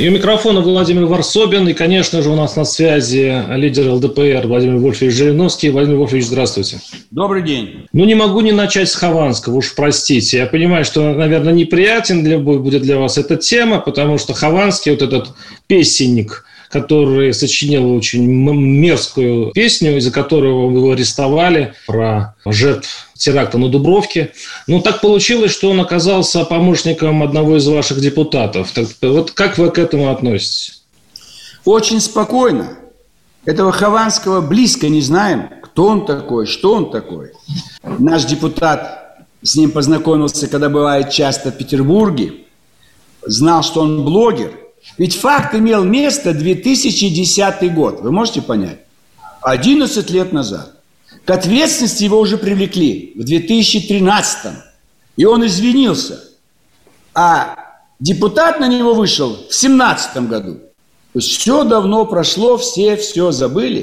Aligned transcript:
И 0.00 0.08
у 0.08 0.12
микрофона 0.12 0.62
Владимир 0.62 1.04
Варсобин. 1.04 1.68
И, 1.68 1.74
конечно 1.74 2.22
же, 2.22 2.30
у 2.30 2.34
нас 2.34 2.56
на 2.56 2.64
связи 2.64 3.44
лидер 3.50 3.90
ЛДПР 3.90 4.46
Владимир 4.46 4.76
Вольфович 4.76 5.12
Жириновский. 5.12 5.68
Владимир 5.68 5.98
Вольфович, 5.98 6.24
здравствуйте. 6.24 6.80
Добрый 7.10 7.42
день. 7.42 7.86
Ну, 7.92 8.06
не 8.06 8.14
могу 8.14 8.40
не 8.40 8.52
начать 8.52 8.88
с 8.88 8.94
Хованского, 8.94 9.56
уж 9.56 9.74
простите. 9.74 10.38
Я 10.38 10.46
понимаю, 10.46 10.86
что, 10.86 11.12
наверное, 11.12 11.52
неприятен 11.52 12.24
для, 12.24 12.38
будет 12.38 12.80
для 12.80 12.98
вас 12.98 13.18
эта 13.18 13.36
тема, 13.36 13.78
потому 13.78 14.16
что 14.16 14.32
Хованский, 14.32 14.92
вот 14.92 15.02
этот 15.02 15.34
песенник– 15.66 16.46
который 16.70 17.34
сочинил 17.34 17.92
очень 17.92 18.24
мерзкую 18.26 19.50
песню, 19.52 19.96
из-за 19.98 20.12
которого 20.12 20.70
его 20.70 20.92
арестовали, 20.92 21.74
про 21.86 22.36
жертв 22.46 23.08
теракта 23.14 23.58
на 23.58 23.68
Дубровке. 23.68 24.32
Ну, 24.68 24.80
так 24.80 25.00
получилось, 25.00 25.50
что 25.50 25.70
он 25.70 25.80
оказался 25.80 26.44
помощником 26.44 27.22
одного 27.22 27.56
из 27.56 27.66
ваших 27.66 28.00
депутатов. 28.00 28.70
Так, 28.72 28.86
вот 29.02 29.32
как 29.32 29.58
вы 29.58 29.70
к 29.70 29.78
этому 29.78 30.10
относитесь? 30.10 30.82
Очень 31.64 32.00
спокойно. 32.00 32.78
Этого 33.44 33.72
Хованского 33.72 34.40
близко 34.40 34.88
не 34.88 35.00
знаем, 35.00 35.50
кто 35.62 35.86
он 35.86 36.06
такой, 36.06 36.46
что 36.46 36.74
он 36.74 36.90
такой. 36.90 37.32
Наш 37.82 38.24
депутат 38.24 39.26
с 39.42 39.56
ним 39.56 39.72
познакомился, 39.72 40.46
когда 40.46 40.68
бывает 40.68 41.10
часто 41.10 41.50
в 41.50 41.56
Петербурге, 41.56 42.34
знал, 43.26 43.64
что 43.64 43.80
он 43.80 44.04
блогер– 44.04 44.52
ведь 44.98 45.16
факт 45.16 45.54
имел 45.54 45.84
место 45.84 46.32
2010 46.34 47.74
год. 47.74 48.00
Вы 48.00 48.12
можете 48.12 48.42
понять? 48.42 48.80
11 49.42 50.10
лет 50.10 50.32
назад. 50.32 50.72
К 51.24 51.30
ответственности 51.30 52.04
его 52.04 52.18
уже 52.18 52.38
привлекли 52.38 53.12
в 53.16 53.24
2013. 53.24 54.52
И 55.16 55.24
он 55.24 55.46
извинился. 55.46 56.22
А 57.14 57.56
депутат 57.98 58.60
на 58.60 58.68
него 58.68 58.94
вышел 58.94 59.30
в 59.30 59.38
2017 59.38 60.16
году. 60.28 60.54
То 61.12 61.18
есть 61.18 61.28
все 61.28 61.64
давно 61.64 62.06
прошло, 62.06 62.56
все 62.56 62.96
все 62.96 63.32
забыли. 63.32 63.82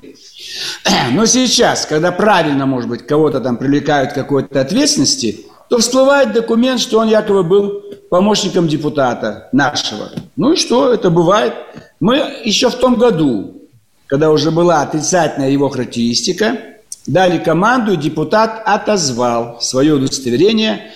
Но 1.12 1.26
сейчас, 1.26 1.86
когда 1.86 2.12
правильно, 2.12 2.66
может 2.66 2.90
быть, 2.90 3.06
кого-то 3.06 3.42
там 3.42 3.58
привлекают 3.58 4.12
к 4.12 4.16
какой-то 4.16 4.62
ответственности, 4.62 5.46
то 5.70 5.80
всплывает 5.80 6.34
документ, 6.34 6.80
что 6.80 7.00
он 7.00 7.10
якобы 7.10 7.44
был 7.44 7.84
помощником 8.10 8.68
депутата 8.68 9.50
нашего. 9.52 10.12
Ну 10.36 10.54
и 10.54 10.56
что, 10.56 10.94
это 10.94 11.10
бывает. 11.10 11.54
Мы 12.00 12.18
еще 12.44 12.70
в 12.70 12.76
том 12.76 12.96
году, 12.96 13.62
когда 14.08 14.32
уже 14.32 14.52
была 14.52 14.82
отрицательная 14.82 15.50
его 15.50 15.70
характеристика, 15.70 16.58
дали 17.08 17.38
команду, 17.38 17.94
и 17.94 17.98
депутат 17.98 18.62
отозвал 18.66 19.62
свое 19.62 19.94
удостоверение 19.94 20.92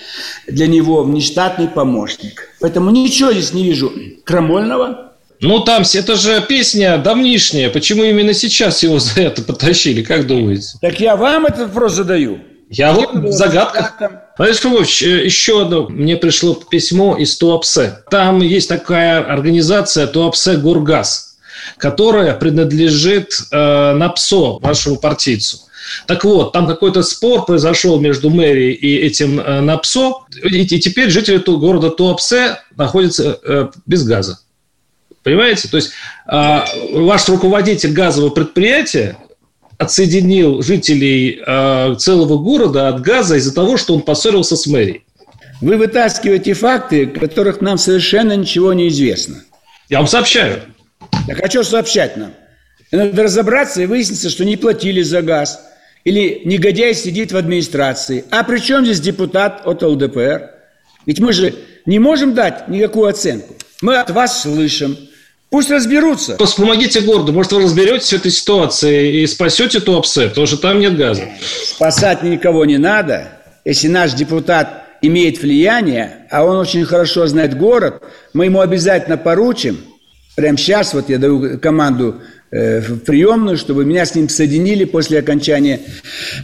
для 0.48 0.68
него 0.68 1.04
внештатный 1.04 1.68
помощник. 1.68 2.50
Поэтому 2.60 2.92
ничего 2.92 3.32
здесь 3.32 3.54
не 3.54 3.64
вижу 3.64 3.92
крамольного. 4.26 5.14
Ну, 5.40 5.60
там, 5.62 5.84
это 5.92 6.16
же 6.16 6.46
песня 6.48 6.98
давнишняя. 7.00 7.72
Почему 7.72 8.04
именно 8.04 8.34
сейчас 8.34 8.84
его 8.84 9.00
за 9.00 9.22
это 9.22 9.42
потащили, 9.42 10.04
как 10.04 10.28
думаете? 10.28 10.78
Так 10.82 11.00
я 11.00 11.16
вам 11.16 11.48
этот 11.48 11.70
вопрос 11.70 11.94
задаю. 11.94 12.40
Я 12.70 12.94
вот 12.94 13.10
загадка. 13.34 14.21
Владимир 14.38 14.74
Львович, 14.74 15.02
еще 15.02 15.64
одно. 15.64 15.88
Мне 15.88 16.16
пришло 16.16 16.56
письмо 16.56 17.18
из 17.18 17.38
Туапсе. 17.38 18.00
Там 18.10 18.42
есть 18.42 18.70
такая 18.70 19.24
организация 19.24 20.08
Туапсе 20.08 20.58
Гургаз, 20.58 21.38
которая 21.78 22.34
принадлежит 22.36 23.34
э, 23.52 23.94
НАПСО, 23.94 24.60
вашему 24.60 24.98
партийцу. 24.98 25.60
Так 26.08 26.24
вот, 26.24 26.54
там 26.54 26.68
какой-то 26.68 27.02
спор 27.04 27.46
произошел 27.46 28.00
между 28.00 28.30
мэрией 28.30 28.74
и 28.74 28.98
этим 28.98 29.40
э, 29.40 29.62
НАПСО, 29.62 30.14
и, 30.44 30.62
и 30.62 30.80
теперь 30.80 31.10
жители 31.10 31.38
города 31.38 31.90
Туапсе 31.90 32.60
находятся 32.78 33.40
э, 33.44 33.70
без 33.86 34.04
газа. 34.04 34.40
Понимаете? 35.24 35.68
То 35.68 35.78
есть 35.78 35.92
э, 36.32 36.60
ваш 36.94 37.28
руководитель 37.28 37.92
газового 37.92 38.30
предприятия 38.30 39.18
отсоединил 39.82 40.62
жителей 40.62 41.42
э, 41.46 41.96
целого 41.98 42.38
города 42.38 42.88
от 42.88 43.02
газа 43.02 43.38
из-за 43.38 43.52
того, 43.54 43.78
что 43.78 43.96
он 43.96 44.02
поссорился 44.04 44.56
с 44.56 44.68
мэрией. 44.68 45.04
Вы 45.60 45.78
вытаскиваете 45.78 46.54
факты, 46.54 47.08
которых 47.08 47.62
нам 47.62 47.80
совершенно 47.80 48.36
ничего 48.36 48.74
не 48.74 48.90
известно. 48.90 49.44
Я 49.90 49.98
вам 49.98 50.08
сообщаю. 50.08 50.62
Так 51.28 51.40
а 51.44 51.50
что 51.50 51.64
сообщать 51.64 52.16
нам? 52.16 52.34
Надо 52.92 53.24
разобраться 53.24 53.82
и 53.82 53.88
выяснится, 53.88 54.30
что 54.30 54.46
не 54.46 54.56
платили 54.56 55.02
за 55.02 55.24
газ. 55.24 55.60
Или 56.04 56.42
негодяй 56.46 56.94
сидит 56.94 57.32
в 57.32 57.38
администрации. 57.38 58.26
А 58.30 58.44
при 58.44 58.60
чем 58.60 58.86
здесь 58.86 59.00
депутат 59.00 59.64
от 59.66 59.82
ЛДПР? 59.82 60.52
Ведь 61.08 61.20
мы 61.20 61.34
же 61.34 61.56
не 61.88 61.98
можем 61.98 62.36
дать 62.36 62.68
никакую 62.68 63.08
оценку. 63.08 63.56
Мы 63.82 63.98
от 63.98 64.12
вас 64.12 64.44
слышим, 64.44 64.96
Пусть 65.52 65.70
разберутся. 65.70 66.38
Помогите 66.56 67.02
городу. 67.02 67.34
Может, 67.34 67.52
вы 67.52 67.64
разберетесь 67.64 68.08
с 68.08 68.14
этой 68.14 68.32
ситуацией 68.32 69.22
и 69.22 69.28
спасете 69.28 69.82
Туапсе, 69.82 70.30
потому 70.30 70.48
что 70.48 70.56
там 70.56 70.80
нет 70.80 70.96
газа. 70.96 71.24
Спасать 71.42 72.24
никого 72.24 72.64
не 72.64 72.78
надо. 72.78 73.28
Если 73.66 73.90
наш 73.90 74.14
депутат 74.14 74.86
имеет 75.02 75.42
влияние, 75.42 76.26
а 76.32 76.46
он 76.46 76.56
очень 76.56 76.86
хорошо 76.86 77.28
знает 77.28 77.58
город, 77.58 78.02
мы 78.34 78.46
ему 78.46 78.62
обязательно 78.62 79.18
поручим. 79.18 79.82
Прямо 80.38 80.58
сейчас 80.58 80.94
вот 80.94 81.10
я 81.10 81.18
даю 81.18 81.60
команду 81.60 82.22
э, 82.50 82.80
в 82.80 83.00
приемную, 83.00 83.58
чтобы 83.58 83.84
меня 83.84 84.06
с 84.06 84.16
ним 84.16 84.30
соединили 84.30 84.86
после 84.86 85.20
окончания 85.20 85.82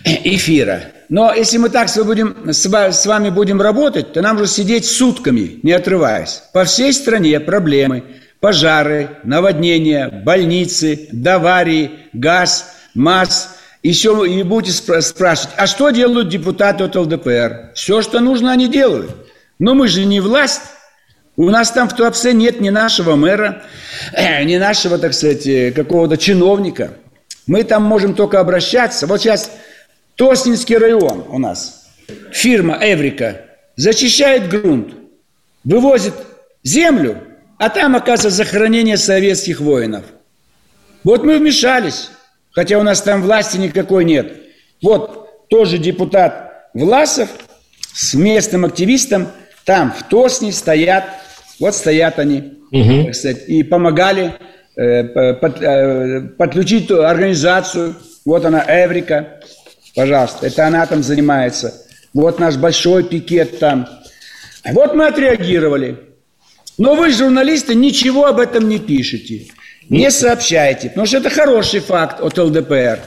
эфира. 0.04 0.82
Но 1.08 1.34
если 1.34 1.60
мы 1.60 1.70
так 1.70 1.88
будем, 2.06 2.52
с 2.52 3.06
вами 3.06 3.30
будем 3.30 3.62
работать, 3.62 4.12
то 4.12 4.22
нам 4.22 4.36
уже 4.36 4.48
сидеть 4.48 4.86
сутками, 4.86 5.62
не 5.64 5.72
отрываясь. 5.72 6.42
По 6.52 6.66
всей 6.66 6.92
стране 6.92 7.40
проблемы– 7.40 8.04
пожары, 8.40 9.18
наводнения, 9.24 10.10
больницы, 10.26 11.10
аварии, 11.26 11.92
газ, 12.14 12.74
МАЗ. 12.94 13.56
Еще 13.84 14.26
и 14.28 14.44
будете 14.44 14.74
спрашивать, 15.02 15.54
а 15.56 15.68
что 15.68 15.92
делают 15.92 16.30
депутаты 16.30 16.84
от 16.84 16.96
ЛДПР? 16.96 17.72
Все, 17.76 18.02
что 18.02 18.20
нужно, 18.20 18.52
они 18.52 18.68
делают. 18.68 19.16
Но 19.60 19.76
мы 19.76 19.88
же 19.88 20.04
не 20.06 20.20
власть. 20.20 20.62
У 21.36 21.50
нас 21.50 21.72
там 21.72 21.88
в 21.88 21.96
Туапсе 21.96 22.34
нет 22.34 22.60
ни 22.60 22.70
нашего 22.70 23.16
мэра, 23.16 23.64
ни 24.44 24.58
нашего, 24.58 24.98
так 24.98 25.14
сказать, 25.14 25.74
какого-то 25.76 26.18
чиновника. 26.18 26.94
Мы 27.46 27.64
там 27.64 27.84
можем 27.84 28.16
только 28.16 28.40
обращаться. 28.40 29.08
Вот 29.08 29.22
сейчас 29.22 29.52
Тоснинский 30.16 30.78
район 30.78 31.24
у 31.30 31.38
нас. 31.38 31.86
Фирма 32.32 32.78
Эврика 32.82 33.42
зачищает 33.76 34.50
грунт, 34.50 34.96
вывозит 35.64 36.16
землю 36.64 37.27
а 37.58 37.70
там, 37.70 37.96
оказывается, 37.96 38.44
захоронение 38.44 38.98
советских 38.98 39.60
воинов. 39.62 40.04
Вот 41.04 41.24
мы 41.24 41.38
вмешались, 41.38 42.10
хотя 42.52 42.78
у 42.78 42.84
нас 42.84 43.02
там 43.02 43.22
власти 43.22 43.58
никакой 43.58 44.06
нет. 44.06 44.34
Вот 44.82 45.48
тоже 45.50 45.78
депутат 45.78 46.48
Власов 46.74 47.30
с 47.94 48.14
местным 48.14 48.66
активистом 48.66 49.28
там 49.66 49.92
в 49.92 50.04
Тосне 50.04 50.52
стоят, 50.52 51.06
вот 51.60 51.74
стоят 51.76 52.20
они, 52.20 52.60
угу. 52.72 53.10
кстати, 53.12 53.40
и 53.48 53.64
помогали 53.64 54.36
э, 54.76 55.34
под, 55.34 55.62
э, 55.62 56.22
подключить 56.38 56.92
организацию. 56.92 57.96
Вот 58.26 58.46
она, 58.46 58.64
Эврика, 58.68 59.40
пожалуйста, 59.96 60.48
это 60.48 60.68
она 60.68 60.86
там 60.86 61.02
занимается. 61.02 61.74
Вот 62.14 62.40
наш 62.40 62.58
большой 62.58 63.04
пикет 63.04 63.60
там. 63.60 63.88
Вот 64.72 64.94
мы 64.94 65.08
отреагировали. 65.08 65.98
Но 66.78 66.96
вы, 66.96 67.12
журналисты, 67.12 67.74
ничего 67.74 68.26
об 68.26 68.40
этом 68.40 68.70
не 68.70 68.78
пишете, 68.78 69.48
не 69.90 70.12
сообщаете, 70.12 70.90
потому 70.90 71.08
что 71.08 71.18
это 71.18 71.30
хороший 71.30 71.80
факт 71.80 72.22
от 72.22 72.38
ЛДПР. 72.38 73.00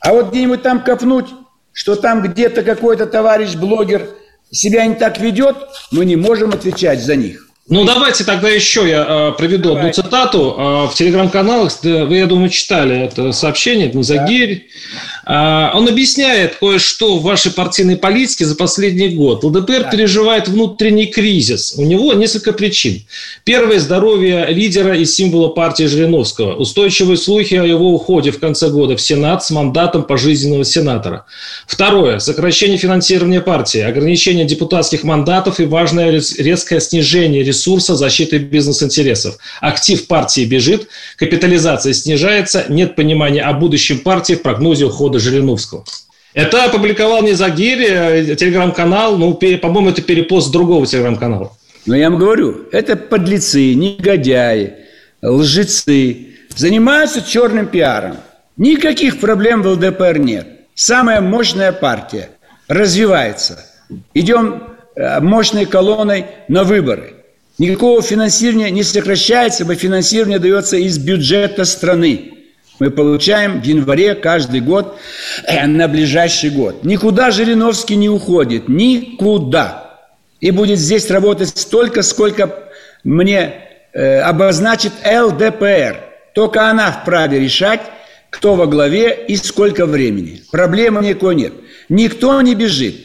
А 0.00 0.12
вот 0.12 0.30
где-нибудь 0.30 0.62
там 0.62 0.82
копнуть, 0.82 1.26
что 1.72 1.96
там 1.96 2.22
где-то 2.22 2.62
какой-то 2.62 3.06
товарищ-блогер 3.06 4.08
себя 4.50 4.86
не 4.86 4.94
так 4.94 5.18
ведет, 5.18 5.56
мы 5.90 6.04
не 6.04 6.16
можем 6.16 6.50
отвечать 6.50 7.02
за 7.02 7.16
них. 7.16 7.49
Ну, 7.68 7.84
давайте 7.84 8.24
тогда 8.24 8.48
еще 8.48 8.88
я 8.88 9.06
э, 9.08 9.32
приведу 9.38 9.70
Давай. 9.70 9.90
одну 9.90 9.92
цитату. 9.92 10.54
Э, 10.58 10.86
в 10.88 10.94
телеграм-каналах, 10.94 11.72
вы, 11.82 12.16
я 12.16 12.26
думаю, 12.26 12.48
читали 12.48 12.98
это 13.04 13.32
сообщение, 13.32 13.88
это 13.88 13.98
не 13.98 14.02
Загирь. 14.02 14.66
Да. 14.92 15.00
А, 15.32 15.70
он 15.74 15.86
объясняет 15.86 16.56
кое-что 16.56 17.18
в 17.18 17.22
вашей 17.22 17.52
партийной 17.52 17.96
политике 17.96 18.46
за 18.46 18.56
последний 18.56 19.10
год. 19.10 19.44
ЛДПР 19.44 19.84
да. 19.84 19.90
переживает 19.90 20.48
внутренний 20.48 21.06
кризис. 21.06 21.74
У 21.76 21.84
него 21.84 22.12
несколько 22.14 22.52
причин. 22.52 23.02
Первое– 23.44 23.78
здоровье 23.80 24.46
лидера 24.48 24.96
и 24.96 25.04
символа 25.04 25.50
партии 25.50 25.84
Жириновского. 25.84 26.56
Устойчивые 26.56 27.16
слухи 27.16 27.54
о 27.54 27.64
его 27.64 27.92
уходе 27.92 28.32
в 28.32 28.40
конце 28.40 28.70
года 28.70 28.96
в 28.96 29.00
Сенат 29.00 29.44
с 29.44 29.50
мандатом 29.50 30.02
пожизненного 30.02 30.64
сенатора. 30.64 31.26
Второе– 31.68 32.18
сокращение 32.20 32.78
финансирования 32.78 33.40
партии, 33.40 33.80
ограничение 33.80 34.46
депутатских 34.46 35.04
мандатов 35.04 35.60
и 35.60 35.66
важное 35.66 36.10
резкое 36.10 36.80
снижение 36.80 37.44
ресурса 37.50 37.96
защиты 37.96 38.38
бизнес-интересов. 38.38 39.38
Актив 39.60 40.06
партии 40.06 40.44
бежит, 40.44 40.88
капитализация 41.16 41.92
снижается, 41.92 42.64
нет 42.68 42.96
понимания 42.96 43.42
о 43.42 43.52
будущем 43.52 43.98
партии 43.98 44.34
в 44.34 44.42
прогнозе 44.42 44.84
ухода 44.86 45.18
Жириновского. 45.18 45.84
Это 46.32 46.64
опубликовал 46.64 47.22
не 47.22 47.32
Загири, 47.32 47.88
э, 47.88 48.36
телеграм-канал, 48.36 49.16
ну, 49.18 49.34
по-моему, 49.34 49.90
это 49.90 50.02
перепост 50.02 50.52
другого 50.52 50.86
телеграм-канала. 50.86 51.52
Но 51.86 51.96
я 51.96 52.08
вам 52.08 52.18
говорю, 52.18 52.68
это 52.72 52.96
подлецы, 52.96 53.74
негодяи, 53.74 54.74
лжецы, 55.22 56.28
занимаются 56.56 57.22
черным 57.22 57.66
пиаром. 57.66 58.18
Никаких 58.56 59.18
проблем 59.18 59.62
в 59.62 59.68
ЛДПР 59.68 60.18
нет. 60.18 60.46
Самая 60.74 61.20
мощная 61.20 61.72
партия 61.72 62.30
развивается. 62.68 63.66
Идем 64.14 64.62
э, 64.94 65.20
мощной 65.20 65.66
колонной 65.66 66.26
на 66.48 66.62
выборы. 66.64 67.14
Никакого 67.60 68.02
финансирования 68.02 68.70
не 68.70 68.82
сокращается, 68.82 69.62
ибо 69.62 69.74
финансирование 69.74 70.38
дается 70.38 70.78
из 70.78 70.98
бюджета 70.98 71.64
страны 71.64 72.40
мы 72.80 72.90
получаем 72.90 73.60
в 73.60 73.64
январе 73.64 74.14
каждый 74.14 74.60
год 74.62 74.98
э, 75.46 75.66
на 75.66 75.86
ближайший 75.86 76.48
год. 76.48 76.82
Никуда 76.82 77.30
Жириновский 77.30 77.96
не 77.96 78.08
уходит, 78.08 78.68
никуда. 78.68 80.00
И 80.40 80.50
будет 80.50 80.78
здесь 80.78 81.10
работать 81.10 81.50
столько, 81.50 82.00
сколько 82.02 82.70
мне 83.04 83.52
э, 83.92 84.20
обозначит 84.20 84.92
ЛДПР. 85.04 86.00
Только 86.34 86.70
она 86.70 86.90
вправе 86.90 87.38
решать, 87.38 87.82
кто 88.30 88.54
во 88.54 88.66
главе 88.66 89.26
и 89.28 89.36
сколько 89.36 89.84
времени. 89.84 90.42
Проблемы 90.50 91.04
никакой 91.04 91.34
нет. 91.34 91.52
Никто 91.90 92.40
не 92.40 92.54
бежит. 92.54 92.96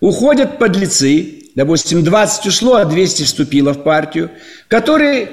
Уходят 0.00 0.58
подлецы, 0.58 1.37
допустим, 1.58 2.04
20 2.04 2.46
ушло, 2.46 2.76
а 2.76 2.84
200 2.84 3.24
вступило 3.24 3.74
в 3.74 3.82
партию, 3.82 4.30
которые 4.68 5.30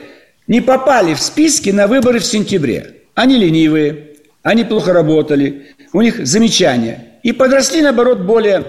не 0.48 0.60
попали 0.60 1.14
в 1.14 1.22
списки 1.22 1.70
на 1.70 1.86
выборы 1.86 2.18
в 2.18 2.26
сентябре. 2.26 3.04
Они 3.14 3.38
ленивые, 3.38 4.16
они 4.42 4.64
плохо 4.64 4.92
работали, 4.92 5.68
у 5.94 6.02
них 6.02 6.26
замечания. 6.26 7.20
И 7.22 7.32
подросли, 7.32 7.84
наоборот, 7.84 8.22
более 8.22 8.66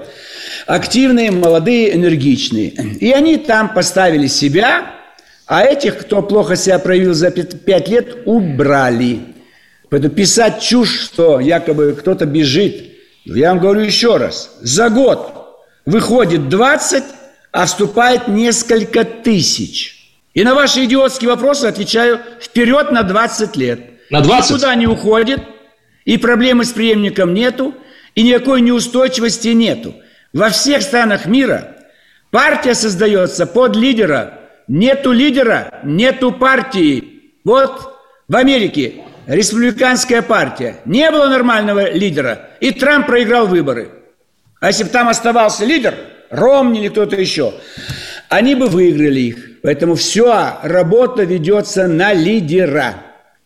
активные, 0.66 1.30
молодые, 1.30 1.94
энергичные. 1.96 2.68
И 3.00 3.10
они 3.12 3.38
там 3.38 3.72
поставили 3.72 4.26
себя, 4.26 4.90
а 5.46 5.64
этих, 5.64 5.96
кто 5.96 6.20
плохо 6.20 6.56
себя 6.56 6.78
проявил 6.78 7.14
за 7.14 7.30
пять 7.30 7.88
лет, 7.88 8.18
убрали. 8.26 9.20
Поэтому 9.88 10.12
писать 10.12 10.60
чушь, 10.60 11.00
что 11.00 11.40
якобы 11.40 11.96
кто-то 11.98 12.26
бежит, 12.26 12.92
я 13.24 13.48
вам 13.48 13.60
говорю 13.60 13.80
еще 13.80 14.18
раз, 14.18 14.58
за 14.60 14.90
год 14.90 15.32
выходит 15.86 16.50
20, 16.50 17.04
а 17.52 17.66
вступает 17.66 18.28
несколько 18.28 19.04
тысяч. 19.04 20.12
И 20.34 20.44
на 20.44 20.54
ваши 20.54 20.84
идиотские 20.84 21.30
вопросы 21.30 21.64
отвечаю 21.64 22.20
вперед 22.40 22.90
на 22.90 23.02
20 23.02 23.56
лет– 23.56 23.80
на 24.10 24.20
20? 24.20 24.50
Никуда 24.50 24.74
не 24.74 24.86
уходит, 24.86 25.40
и 26.04 26.16
проблемы 26.16 26.64
с 26.64 26.72
преемником 26.72 27.34
нету, 27.34 27.74
и 28.14 28.22
никакой 28.22 28.60
неустойчивости 28.60 29.48
нету. 29.48 29.94
Во 30.32 30.50
всех 30.50 30.82
странах 30.82 31.26
мира 31.26 31.76
партия 32.30 32.74
создается 32.74 33.46
под 33.46 33.76
лидера. 33.76 34.40
Нету 34.68 35.12
лидера, 35.12 35.80
нету 35.84 36.32
партии. 36.32 37.32
Вот 37.44 38.00
в 38.28 38.36
Америке 38.36 39.04
республиканская 39.26 40.22
партия. 40.22 40.76
Не 40.84 41.10
было 41.10 41.28
нормального 41.28 41.90
лидера, 41.92 42.50
и 42.60 42.70
Трамп 42.70 43.06
проиграл 43.06 43.46
выборы. 43.46 43.90
А 44.60 44.68
если 44.68 44.84
бы 44.84 44.90
там 44.90 45.08
оставался 45.08 45.64
лидер, 45.64 45.94
Ромни 46.36 46.80
или 46.80 46.88
кто-то 46.88 47.16
еще, 47.16 47.54
они 48.28 48.54
бы 48.54 48.68
выиграли 48.68 49.20
их. 49.20 49.60
Поэтому 49.62 49.94
все, 49.96 50.58
работа 50.62 51.24
ведется 51.24 51.88
на 51.88 52.12
лидера. 52.12 52.94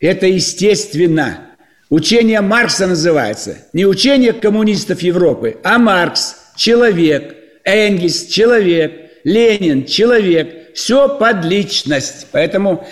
Это 0.00 0.26
естественно. 0.26 1.38
Учение 1.88 2.40
Маркса 2.40 2.86
называется. 2.86 3.58
Не 3.72 3.84
учение 3.84 4.32
коммунистов 4.32 5.02
Европы, 5.02 5.56
а 5.64 5.78
Маркс– 5.78 6.36
человек, 6.56 7.34
Энгельс– 7.64 8.26
человек, 8.28 8.92
Ленин– 9.24 9.84
человек. 9.86 10.74
Все 10.74 11.08
под 11.08 11.44
личность. 11.44 12.28
Поэтому 12.30 12.86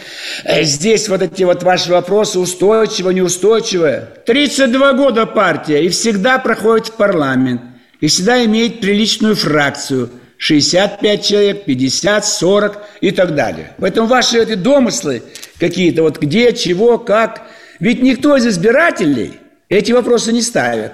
э, 0.45 0.65
здесь 0.65 1.09
вот 1.09 1.23
эти 1.23 1.45
вот 1.45 1.63
ваши 1.63 1.91
вопросы 1.93 2.41
устойчиво, 2.41 3.11
неустойчиво. 3.11 4.09
32 4.27 4.93
года 4.95 5.27
партия 5.27 5.85
и 5.85 5.89
всегда 5.89 6.39
проходит 6.39 6.89
в 6.89 6.93
парламент. 6.95 7.61
И 8.01 8.07
всегда 8.07 8.45
имеет 8.45 8.81
приличную 8.81 9.35
фракцию. 9.35 10.11
65 10.39 11.25
человек, 11.27 11.65
50, 11.65 12.25
40 12.25 12.79
и 13.01 13.11
так 13.11 13.35
далее. 13.35 13.73
Поэтому 13.79 14.07
ваши 14.07 14.39
эти 14.39 14.55
домыслы 14.55 15.23
какие-то, 15.59 16.03
вот 16.03 16.21
где, 16.21 16.53
чего, 16.53 16.99
как. 16.99 17.49
Ведь 17.81 18.03
никто 18.03 18.37
из 18.37 18.47
избирателей 18.47 19.33
эти 19.69 19.91
вопросы 19.91 20.33
не 20.33 20.43
ставит. 20.43 20.93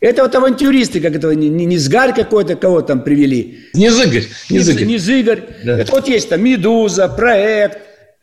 Это 0.00 0.22
вот 0.22 0.34
авантюристы, 0.34 1.00
как 1.00 1.14
это, 1.14 1.34
не, 1.34 1.48
не 1.48 1.76
Сгарь 1.76 2.14
какой-то, 2.14 2.56
кого 2.56 2.80
там 2.80 3.02
привели. 3.02 3.68
Не 3.74 3.90
Зыгорь. 3.90 4.24
Не, 4.48 4.56
не 4.56 4.62
Зыгорь. 4.62 4.84
Не 4.86 4.98
Зыгорь. 4.98 5.42
Да. 5.62 5.78
Это 5.78 5.92
вот 5.92 6.08
есть 6.08 6.28
там 6.28 6.42
Медуза, 6.42 7.06
проект, 7.08 7.78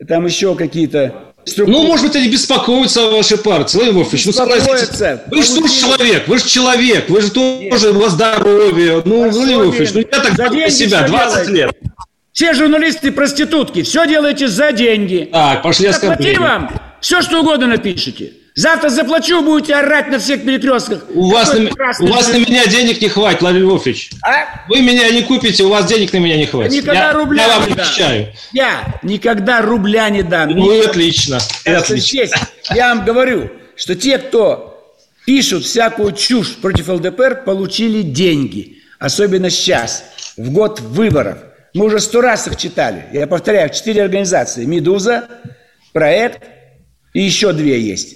там 0.08 0.26
еще 0.26 0.56
какие-то 0.56 1.27
ну, 1.58 1.88
может 1.88 2.06
быть, 2.06 2.16
они 2.16 2.30
беспокоятся 2.30 3.08
о 3.08 3.12
вашей 3.12 3.38
партии, 3.38 3.78
Владимир 3.78 3.98
Вольфович. 4.00 4.26
Ну, 4.26 4.32
согласитесь. 4.32 5.00
Вы 5.28 5.44
же 5.44 5.56
тоже 5.56 5.74
человек, 5.74 6.28
вы 6.28 6.38
же 6.38 6.48
человек, 6.48 7.10
вы 7.10 7.22
же 7.22 7.32
тоже 7.32 7.92
во 7.94 8.10
здоровье. 8.10 9.02
Ну, 9.06 9.30
Владимир 9.30 9.66
Вольфович, 9.66 9.94
ну 9.94 10.00
я 10.00 10.20
так 10.20 10.36
за 10.36 10.70
себя, 10.70 11.08
20 11.08 11.50
лет. 11.50 11.72
Все 12.32 12.54
журналисты 12.54 13.12
проститутки, 13.12 13.82
все 13.82 14.06
делаете 14.08 14.48
за 14.48 14.72
деньги. 14.72 15.28
Так, 15.32 15.64
пошли 15.64 15.88
оскорбления. 15.88 16.40
вам, 16.40 16.72
все 17.02 17.22
что 17.24 17.42
угодно 17.42 17.66
напишите. 17.66 18.34
Завтра 18.58 18.90
заплачу, 18.90 19.44
будете 19.44 19.76
орать 19.76 20.08
на 20.08 20.18
всех 20.18 20.44
перекрестках. 20.44 21.04
У 21.14 21.30
вас, 21.30 21.54
на, 21.54 21.70
у 22.00 22.08
вас 22.08 22.34
на 22.34 22.38
меня 22.38 22.66
денег 22.66 23.00
не 23.00 23.08
хватит, 23.08 23.42
Владимир 23.42 23.68
Львович. 23.68 24.10
А? 24.24 24.66
Вы 24.68 24.82
меня 24.82 25.08
не 25.12 25.22
купите, 25.22 25.64
у 25.64 25.70
вас 25.70 25.86
денег 25.86 26.12
на 26.12 26.18
меня 26.18 26.38
не 26.38 26.48
хватит. 26.48 26.72
Никогда 26.72 27.10
я, 27.10 27.14
рубля 27.14 27.46
я 27.46 27.60
вам 27.60 27.68
не 27.68 27.74
обещаю. 27.74 28.34
Я 28.54 29.00
никогда 29.04 29.62
рубля 29.62 30.10
не 30.10 30.24
дам. 30.24 30.50
Ну, 30.50 30.72
и 30.72 30.84
отлично. 30.84 31.38
И 31.66 31.70
отлично. 31.70 32.26
Здесь 32.26 32.32
я 32.74 32.96
вам 32.96 33.06
говорю, 33.06 33.52
что 33.76 33.94
те, 33.94 34.18
кто 34.18 34.92
пишут 35.28 35.64
всякую 35.64 36.14
чушь 36.14 36.56
против 36.56 36.90
ЛДПР, 36.90 37.44
получили 37.46 38.02
деньги. 38.02 38.80
Особенно 38.98 39.52
сейчас, 39.52 40.04
в 40.36 40.50
год 40.50 40.80
выборов. 40.80 41.38
Мы 41.76 41.86
уже 41.86 42.00
сто 42.00 42.22
раз 42.22 42.48
их 42.48 42.56
читали. 42.58 43.06
Я 43.14 43.28
повторяю, 43.28 43.70
четыре 43.70 44.02
организации. 44.02 44.66
«Медуза», 44.66 45.28
«Проект» 45.94 46.42
и 47.14 47.22
еще 47.22 47.54
две 47.54 47.80
есть. 47.80 48.16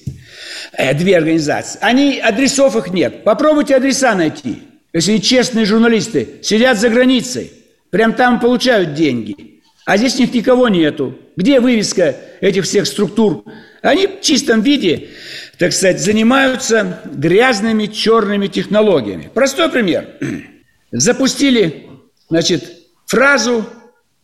Э, 0.74 0.94
две 0.94 1.18
организации. 1.18 1.80
Они, 1.82 2.20
адресов 2.20 2.75
их 2.75 2.90
нет. 2.90 3.24
Попробуйте 3.24 3.75
адреса 3.75 4.16
найти. 4.16 4.63
Если 4.94 5.18
честные 5.18 5.66
журналисты 5.66 6.40
сидят 6.42 6.80
за 6.80 6.90
границей, 6.90 7.51
прям 7.90 8.13
там 8.13 8.40
получают 8.40 8.94
деньги. 8.94 9.62
А 9.86 9.98
здесь 9.98 10.16
у 10.16 10.20
них 10.20 10.34
никого 10.34 10.70
нету. 10.70 11.18
Где 11.36 11.60
вывеска 11.60 12.16
этих 12.40 12.63
всех 12.66 12.88
структур? 12.88 13.44
Они 13.82 14.08
в 14.08 14.22
чистом 14.22 14.62
виде, 14.62 15.10
так 15.58 15.74
сказать, 15.74 16.00
занимаются 16.00 17.01
грязными 17.06 17.88
черными 17.88 18.48
технологиями. 18.48 19.30
Простой 19.34 19.70
пример. 19.70 20.10
Запустили, 20.92 21.90
значит, 22.30 22.63
фразу, 23.08 23.66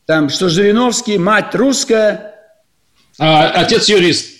там, 0.06 0.30
что 0.30 0.48
Жириновский, 0.48 1.18
мать 1.18 1.54
русская. 1.56 2.36
А 3.20 3.50
отец 3.50 3.90
юрист. 3.90 4.37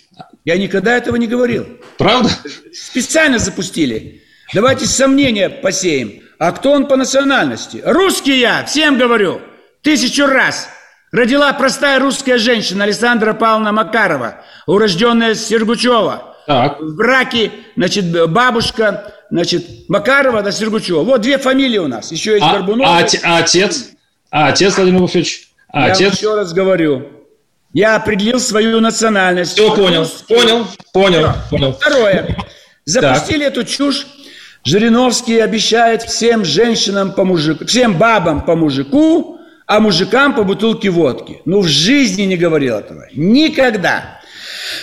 Я 0.48 0.56
никогда 0.56 0.96
этого 0.96 1.16
не 1.16 1.26
говорил. 1.26 1.66
Правда? 1.98 2.30
Специально 2.72 3.38
запустили. 3.38 4.22
Давайте 4.54 4.86
сомнения 4.86 5.50
посеем. 5.50 6.22
А 6.38 6.52
кто 6.52 6.72
он 6.72 6.86
по 6.88 6.96
национальности? 6.96 7.82
Русский 7.84 8.40
я, 8.40 8.64
всем 8.64 8.96
говорю. 8.96 9.42
Тысячу 9.82 10.24
раз. 10.24 10.70
Родила 11.12 11.52
простая 11.52 12.00
русская 12.00 12.38
женщина 12.38 12.84
Александра 12.84 13.34
Павловна 13.34 13.72
Макарова, 13.72 14.42
урожденная 14.66 15.34
Сергучева. 15.34 16.34
Так. 16.46 16.80
В 16.80 16.96
браке, 16.96 17.52
значит, 17.76 18.30
бабушка, 18.30 19.12
значит, 19.30 19.66
Макарова 19.90 20.40
да 20.40 20.50
Сергучева. 20.50 21.02
Вот 21.02 21.20
две 21.20 21.36
фамилии 21.36 21.76
у 21.76 21.88
нас. 21.88 22.10
Еще 22.10 22.32
есть 22.32 22.46
а, 22.46 22.54
Горбунов. 22.54 22.86
А, 22.86 23.04
а 23.22 23.36
отец? 23.36 23.90
А 24.30 24.48
отец, 24.48 24.78
Владимир 24.78 25.00
Владимирович? 25.00 25.50
А 25.68 25.88
я 25.88 25.92
отец? 25.92 26.14
еще 26.14 26.34
раз 26.34 26.54
говорю. 26.54 27.17
Я 27.72 27.96
определил 27.96 28.40
свою 28.40 28.80
национальность. 28.80 29.52
Все, 29.52 29.74
понял, 29.74 30.06
понял, 30.26 30.66
понял, 30.92 31.32
понял. 31.50 31.72
Второе. 31.72 32.36
Запустили 32.84 33.44
так. 33.44 33.52
эту 33.52 33.64
чушь 33.64 34.06
Жириновский 34.64 35.38
обещает 35.38 36.02
всем 36.02 36.44
женщинам 36.44 37.12
по 37.12 37.24
мужику, 37.24 37.64
всем 37.66 37.96
бабам 37.96 38.44
по 38.44 38.56
мужику, 38.56 39.38
а 39.66 39.80
мужикам 39.80 40.34
по 40.34 40.42
бутылке 40.42 40.90
водки. 40.90 41.40
Ну, 41.44 41.60
в 41.60 41.66
жизни 41.66 42.22
не 42.22 42.36
говорил 42.36 42.76
этого. 42.76 43.06
Никогда. 43.14 44.20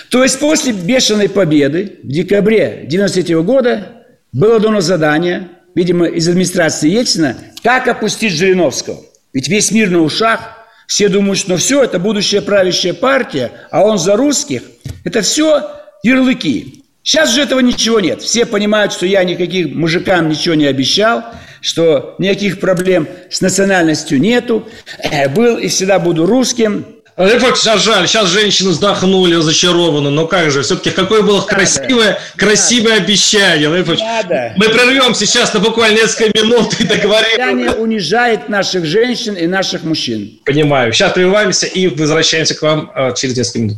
То 0.09 0.23
есть 0.23 0.39
после 0.39 0.73
бешеной 0.73 1.29
победы 1.29 1.99
в 2.03 2.07
декабре 2.07 2.85
93 2.87 3.35
года 3.37 4.05
было 4.31 4.59
дано 4.59 4.81
задание, 4.81 5.49
видимо, 5.75 6.05
из 6.07 6.27
администрации 6.27 6.89
Ельцина, 6.89 7.37
как 7.63 7.87
опустить 7.87 8.33
Жириновского. 8.33 9.01
Ведь 9.33 9.47
весь 9.47 9.71
мир 9.71 9.89
на 9.89 9.99
ушах, 9.99 10.64
все 10.87 11.09
думают, 11.09 11.39
что 11.39 11.57
все, 11.57 11.83
это 11.83 11.99
будущая 11.99 12.41
правящая 12.41 12.93
партия, 12.93 13.51
а 13.71 13.83
он 13.83 13.97
за 13.97 14.15
русских. 14.15 14.61
Это 15.03 15.21
все 15.21 15.69
ярлыки. 16.03 16.83
Сейчас 17.03 17.33
же 17.33 17.41
этого 17.41 17.59
ничего 17.59 17.99
нет. 17.99 18.21
Все 18.21 18.45
понимают, 18.45 18.91
что 18.91 19.05
я 19.05 19.23
никаких 19.23 19.75
мужикам 19.75 20.27
ничего 20.27 20.55
не 20.55 20.65
обещал, 20.65 21.23
что 21.61 22.15
никаких 22.17 22.59
проблем 22.59 23.07
с 23.29 23.41
национальностью 23.41 24.19
нету. 24.19 24.67
Э, 24.97 25.29
был 25.29 25.57
и 25.57 25.67
всегда 25.67 25.99
буду 25.99 26.25
русским. 26.25 26.94
Лев 27.17 27.41
сейчас 27.57 27.81
жаль, 27.81 28.09
сейчас 28.09 28.27
женщины 28.27 28.71
вздохнули 28.71 29.35
разочарованно, 29.35 30.09
но 30.09 30.27
как 30.27 30.51
же, 30.51 30.63
все-таки 30.63 30.91
какое 30.91 31.21
было 31.21 31.39
надо, 31.39 31.47
красивое, 31.47 32.19
красивое 32.35 32.95
надо. 32.95 33.03
обещание. 33.03 33.69
Лев 33.73 33.87
надо. 33.87 34.53
Мы 34.57 34.67
прервемся 34.67 35.25
сейчас 35.25 35.53
на 35.53 35.61
буквально 35.61 35.99
несколько 35.99 36.37
минут 36.37 36.77
и 36.77 36.83
договорим. 36.83 37.35
Обещание 37.35 37.71
унижает 37.71 38.49
наших 38.49 38.85
женщин 38.85 39.35
и 39.35 39.47
наших 39.47 39.83
мужчин. 39.83 40.41
Понимаю. 40.43 40.91
Сейчас 40.91 41.13
прерываемся 41.13 41.67
и 41.67 41.87
возвращаемся 41.87 42.53
к 42.53 42.61
вам 42.61 42.91
э, 42.93 43.13
через 43.15 43.37
несколько 43.37 43.59
минут. 43.59 43.77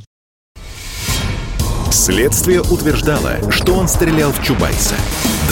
Следствие 1.91 2.61
утверждало, 2.61 3.37
что 3.51 3.73
он 3.73 3.87
стрелял 3.87 4.31
в 4.31 4.43
Чубайса. 4.43 4.95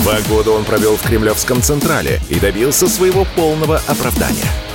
Два 0.02 0.18
года 0.28 0.52
он 0.52 0.66
провел 0.66 0.98
в 0.98 1.04
Кремлевском 1.04 1.62
Централе 1.62 2.20
и 2.30 2.40
добился 2.40 2.88
своего 2.88 3.28
полного 3.36 3.80
оправдания– 3.88 4.52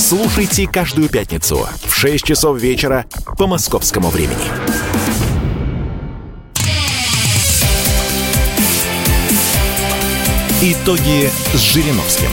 Слушайте 0.00 0.66
каждую 0.66 1.10
пятницу 1.10 1.68
в 1.84 1.94
6 1.94 2.24
часов 2.24 2.58
вечера 2.58 3.04
по 3.36 3.46
московскому 3.46 4.08
времени. 4.08 4.46
Итоги 10.62 11.30
с 11.52 11.58
Жириновским. 11.58 12.30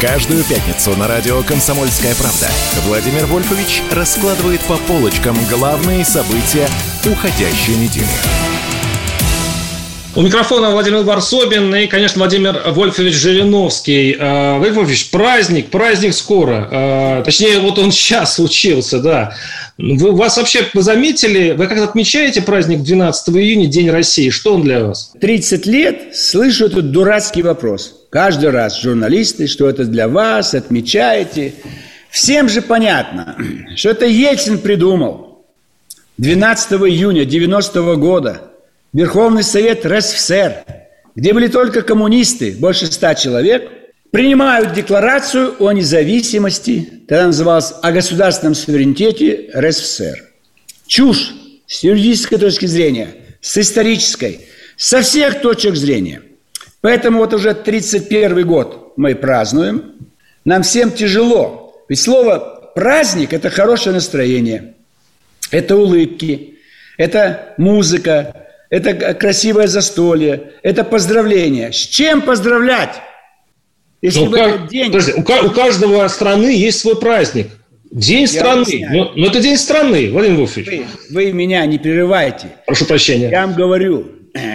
Каждую 0.00 0.44
пятницу 0.44 0.96
на 0.96 1.08
радио 1.08 1.42
«Комсомольская 1.42 2.14
правда» 2.14 2.48
Владимир 2.86 3.26
Вольфович 3.26 3.82
раскладывает 3.90 4.60
по 4.60 4.76
полочкам 4.76 5.36
главные 5.50 6.04
события 6.04 6.68
уходящей 7.04 7.74
недели. 7.74 8.47
У 10.18 10.22
микрофона 10.22 10.70
Владимир 10.72 11.04
Варсобин 11.04 11.72
и, 11.76 11.86
конечно, 11.86 12.18
Владимир 12.18 12.60
Вольфович 12.72 13.14
Жириновский. 13.14 14.16
Э, 14.18 14.54
Владимир 14.56 14.78
Вольфович, 14.80 15.10
праздник, 15.10 15.70
праздник 15.70 16.12
скоро. 16.12 16.68
Э, 16.72 17.22
точнее, 17.24 17.60
вот 17.60 17.78
он 17.78 17.92
сейчас 17.92 18.34
случился, 18.34 18.98
да. 18.98 19.36
Вы, 19.78 20.10
вас 20.10 20.36
вообще 20.36 20.64
вы 20.74 20.82
заметили, 20.82 21.52
вы 21.52 21.68
как 21.68 21.78
отмечаете 21.78 22.42
праздник 22.42 22.82
12 22.82 23.28
июня, 23.36 23.68
День 23.68 23.90
России? 23.90 24.30
Что 24.30 24.54
он 24.54 24.62
для 24.62 24.86
вас? 24.86 25.12
30 25.20 25.66
лет 25.66 26.16
слышу 26.16 26.66
этот 26.66 26.90
дурацкий 26.90 27.42
вопрос. 27.42 27.94
Каждый 28.10 28.50
раз 28.50 28.82
журналисты, 28.82 29.46
что 29.46 29.68
это 29.68 29.84
для 29.84 30.08
вас, 30.08 30.52
отмечаете. 30.52 31.54
Всем 32.10 32.48
же 32.48 32.60
понятно, 32.60 33.36
что 33.76 33.90
это 33.90 34.04
Ельцин 34.04 34.58
придумал. 34.58 35.44
12 36.16 36.72
июня 36.72 37.24
90 37.24 37.78
-го 37.78 37.94
года– 37.94 38.42
Верховный 38.92 39.42
Совет 39.42 39.84
РСФСР, 39.84 40.64
где 41.14 41.34
были 41.34 41.48
только 41.48 41.82
коммунисты, 41.82 42.52
больше 42.52 42.86
ста 42.86 43.14
человек, 43.14 43.70
принимают 44.10 44.72
декларацию 44.72 45.56
о 45.58 45.72
независимости, 45.72 47.02
тогда 47.06 47.26
называлась 47.26 47.74
о 47.82 47.92
государственном 47.92 48.54
суверенитете 48.54 49.50
РСФСР. 49.54 50.24
Чушь 50.86 51.34
с 51.66 51.82
юридической 51.82 52.38
точки 52.38 52.64
зрения, 52.64 53.08
с 53.42 53.58
исторической, 53.58 54.48
со 54.76 55.02
всех 55.02 55.42
точек 55.42 55.76
зрения. 55.76 56.22
Поэтому 56.80 57.18
вот 57.18 57.34
уже 57.34 57.52
31 57.52 58.46
год 58.46 58.94
мы 58.96 59.14
празднуем. 59.14 59.96
Нам 60.46 60.62
всем 60.62 60.92
тяжело. 60.92 61.84
Ведь 61.90 62.00
слово 62.00 62.72
«праздник»– 62.74 63.32
это 63.34 63.50
хорошее 63.50 63.94
настроение, 63.94 64.74
это 65.50 65.76
улыбки, 65.76 66.58
это 66.96 67.54
музыка, 67.58 68.47
это 68.70 69.14
красивое 69.14 69.66
застолье, 69.66 70.52
это 70.62 70.84
поздравление. 70.84 71.72
С 71.72 71.76
чем 71.76 72.20
поздравлять? 72.22 73.00
Если 74.02 74.20
ну, 74.20 74.30
как, 74.30 74.68
день... 74.68 74.86
Подожди, 74.86 75.12
у, 75.12 75.20
у 75.20 75.50
каждого 75.50 76.06
страны 76.08 76.50
есть 76.50 76.80
свой 76.80 76.96
праздник. 76.96 77.48
День 77.90 78.22
Я 78.22 78.28
страны. 78.28 78.86
Но, 78.90 79.04
но 79.04 79.12
ну, 79.16 79.26
это 79.26 79.40
день 79.40 79.56
страны, 79.56 80.10
Владимир 80.12 80.40
Вольфович. 80.40 80.66
Вы, 80.66 80.86
вы 81.10 81.32
меня 81.32 81.64
не 81.64 81.78
прерывайте. 81.78 82.48
Прошу 82.66 82.84
прощения. 82.84 83.30
Я 83.30 83.46
вам 83.46 83.56
говорю, 83.56 84.06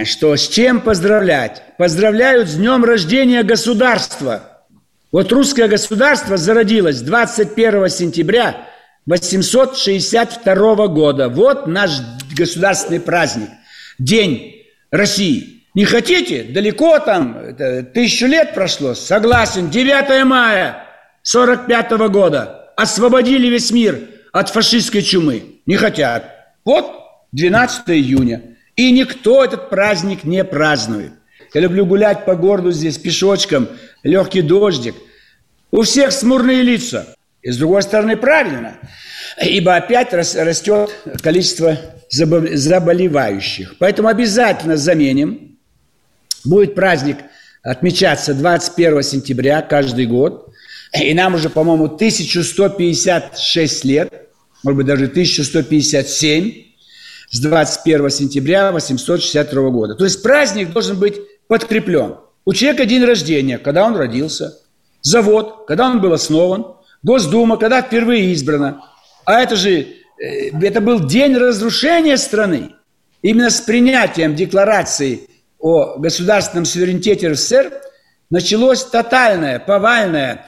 что 0.04 0.36
с 0.36 0.48
чем 0.48 0.80
поздравлять? 0.80 1.62
Поздравляют 1.76 2.48
с 2.48 2.54
днем 2.54 2.84
рождения 2.84 3.42
государства. 3.42 4.62
Вот 5.10 5.30
русское 5.32 5.66
государство 5.66 6.36
зародилось 6.36 7.00
21 7.00 7.88
сентября 7.88 8.68
862 9.06 10.86
года. 10.88 11.28
Вот 11.28 11.66
наш 11.66 11.90
государственный 12.36 13.00
праздник– 13.00 13.48
День 13.98 14.66
России. 14.90 15.62
Не 15.74 15.84
хотите? 15.84 16.44
Далеко 16.44 16.98
там, 17.00 17.56
тысячу 17.92 18.26
лет 18.26 18.54
прошло. 18.54 18.94
Согласен. 18.94 19.70
9 19.70 20.24
мая 20.24 20.84
45 21.22 21.92
-го 21.92 22.08
года. 22.08 22.72
Освободили 22.76 23.48
весь 23.48 23.70
мир 23.70 23.98
от 24.32 24.50
фашистской 24.50 25.02
чумы. 25.02 25.60
Не 25.66 25.76
хотят. 25.76 26.30
Вот 26.64 26.92
12 27.32 27.90
июня. 27.90 28.42
И 28.76 28.90
никто 28.92 29.44
этот 29.44 29.70
праздник 29.70 30.24
не 30.24 30.44
празднует. 30.44 31.12
Я 31.52 31.60
люблю 31.60 31.86
гулять 31.86 32.24
по 32.24 32.34
городу 32.34 32.72
здесь 32.72 32.98
пешочком, 32.98 33.68
легкий 34.02 34.42
дождик. 34.42 34.96
У 35.70 35.82
всех 35.82 36.12
смурные 36.12 36.62
лица. 36.62 37.14
И 37.42 37.50
с 37.50 37.58
другой 37.58 37.82
стороны, 37.82 38.16
правильно. 38.16 38.78
Ибо 39.40 39.76
опять 39.76 40.12
растет 40.12 40.90
количество 41.22 41.78
заболевающих. 42.10 43.76
Поэтому 43.78 44.08
обязательно 44.08 44.76
заменим. 44.76 45.58
Будет 46.44 46.74
праздник 46.74 47.18
отмечаться 47.62 48.34
21 48.34 49.02
сентября 49.02 49.62
каждый 49.62 50.06
год. 50.06 50.50
И 51.00 51.12
нам 51.14 51.34
уже, 51.34 51.50
по-моему, 51.50 51.86
1156 51.86 53.84
лет, 53.84 54.12
может 54.62 54.76
быть, 54.76 54.86
даже 54.86 55.06
1157 55.06 56.52
с 57.30 57.40
21 57.40 58.10
сентября 58.10 58.70
862 58.72 59.70
года. 59.70 59.94
То 59.94 60.04
есть 60.04 60.22
праздник 60.22 60.72
должен 60.72 60.98
быть 60.98 61.16
подкреплен. 61.48 62.16
У 62.44 62.52
человека 62.52 62.84
день 62.84 63.04
рождения, 63.04 63.58
когда 63.58 63.84
он 63.86 63.96
родился, 63.96 64.58
завод, 65.02 65.64
когда 65.66 65.90
он 65.90 66.00
был 66.00 66.12
основан, 66.12 66.74
Госдума, 67.02 67.58
когда 67.58 67.82
впервые 67.82 68.32
избрана. 68.32 68.82
А 69.26 69.40
это 69.40 69.56
же 69.56 69.86
это 70.18 70.80
был 70.80 71.06
день 71.06 71.36
разрушения 71.36 72.16
страны. 72.16 72.72
Именно 73.22 73.50
с 73.50 73.60
принятием 73.60 74.34
декларации 74.34 75.28
о 75.58 75.98
государственном 75.98 76.64
суверенитете 76.64 77.28
РСФСР 77.28 77.72
началось 78.30 78.84
тотальное, 78.84 79.58
повальное 79.58 80.46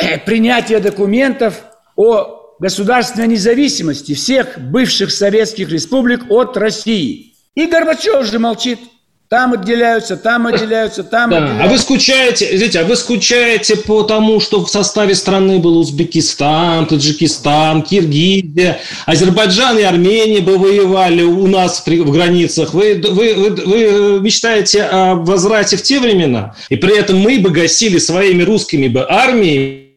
э, 0.00 0.18
принятие 0.18 0.80
документов 0.80 1.62
о 1.96 2.56
государственной 2.58 3.28
независимости 3.28 4.14
всех 4.14 4.58
бывших 4.58 5.10
советских 5.10 5.70
республик 5.70 6.30
от 6.30 6.56
России. 6.56 7.34
И 7.54 7.66
Горбачев 7.66 8.26
же 8.26 8.38
молчит– 8.38 8.78
там 9.28 9.52
отделяются, 9.52 10.16
там 10.16 10.46
отделяются, 10.46 11.04
там 11.04 11.30
да. 11.30 11.36
отделяются. 11.36 11.64
А 11.64 11.68
вы 11.68 11.78
скучаете, 11.78 12.50
видите, 12.50 12.80
а 12.80 12.84
вы 12.84 12.96
скучаете 12.96 13.76
по 13.76 14.02
тому, 14.02 14.40
что 14.40 14.64
в 14.64 14.70
составе 14.70 15.14
страны 15.14 15.58
был 15.58 15.76
Узбекистан, 15.76 16.86
Таджикистан, 16.86 17.82
Киргизия, 17.82 18.80
Азербайджан 19.04 19.78
и 19.78 19.82
Армения 19.82 20.40
бы 20.40 20.56
воевали 20.56 21.22
у 21.22 21.46
нас 21.46 21.82
в 21.84 22.10
границах. 22.10 22.72
Вы, 22.72 23.02
вы, 23.06 23.34
вы, 23.34 23.54
вы 23.66 24.20
мечтаете 24.20 24.84
о 24.84 25.16
возврате 25.16 25.76
в 25.76 25.82
те 25.82 26.00
времена, 26.00 26.54
и 26.70 26.76
при 26.76 26.96
этом 26.96 27.18
мы 27.18 27.38
бы 27.38 27.50
гасили 27.50 27.98
своими 27.98 28.42
русскими 28.42 28.88
бы 28.88 29.04
армиями 29.06 29.88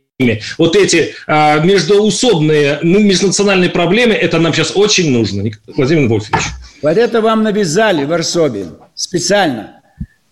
Вот 0.58 0.76
эти 0.76 1.16
а, 1.26 1.60
междуусобные, 1.60 2.80
ну, 2.82 3.00
межнациональные 3.00 3.70
проблемы, 3.70 4.14
это 4.14 4.40
нам 4.40 4.54
сейчас 4.54 4.74
очень 4.76 5.10
нужно, 5.10 5.50
Владимир 5.76 6.10
Вольфович. 6.10 6.44
Вот 6.82 6.98
это 6.98 7.22
вам 7.22 7.44
навязали 7.44 8.06
в 8.06 8.10
Варсобе 8.10 8.68
специально. 8.96 9.82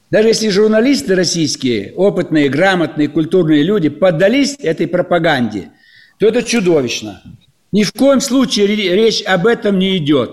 Даже 0.09 0.29
если 0.29 0.49
журналисты 0.49 1.15
российские, 1.15 1.93
опытные, 1.95 2.49
грамотные, 2.49 3.07
культурные 3.07 3.61
люди 3.61 3.89
поддались 3.89 4.55
этой 4.59 4.87
пропаганде, 4.87 5.71
то 6.17 6.27
это 6.27 6.41
чудовищно. 6.41 7.21
Ни 7.71 7.83
в 7.83 7.93
коем 7.93 8.19
случае 8.19 8.65
речь 8.65 9.21
об 9.23 9.45
этом 9.45 9.77
не 9.77 9.97
идет. 9.97 10.31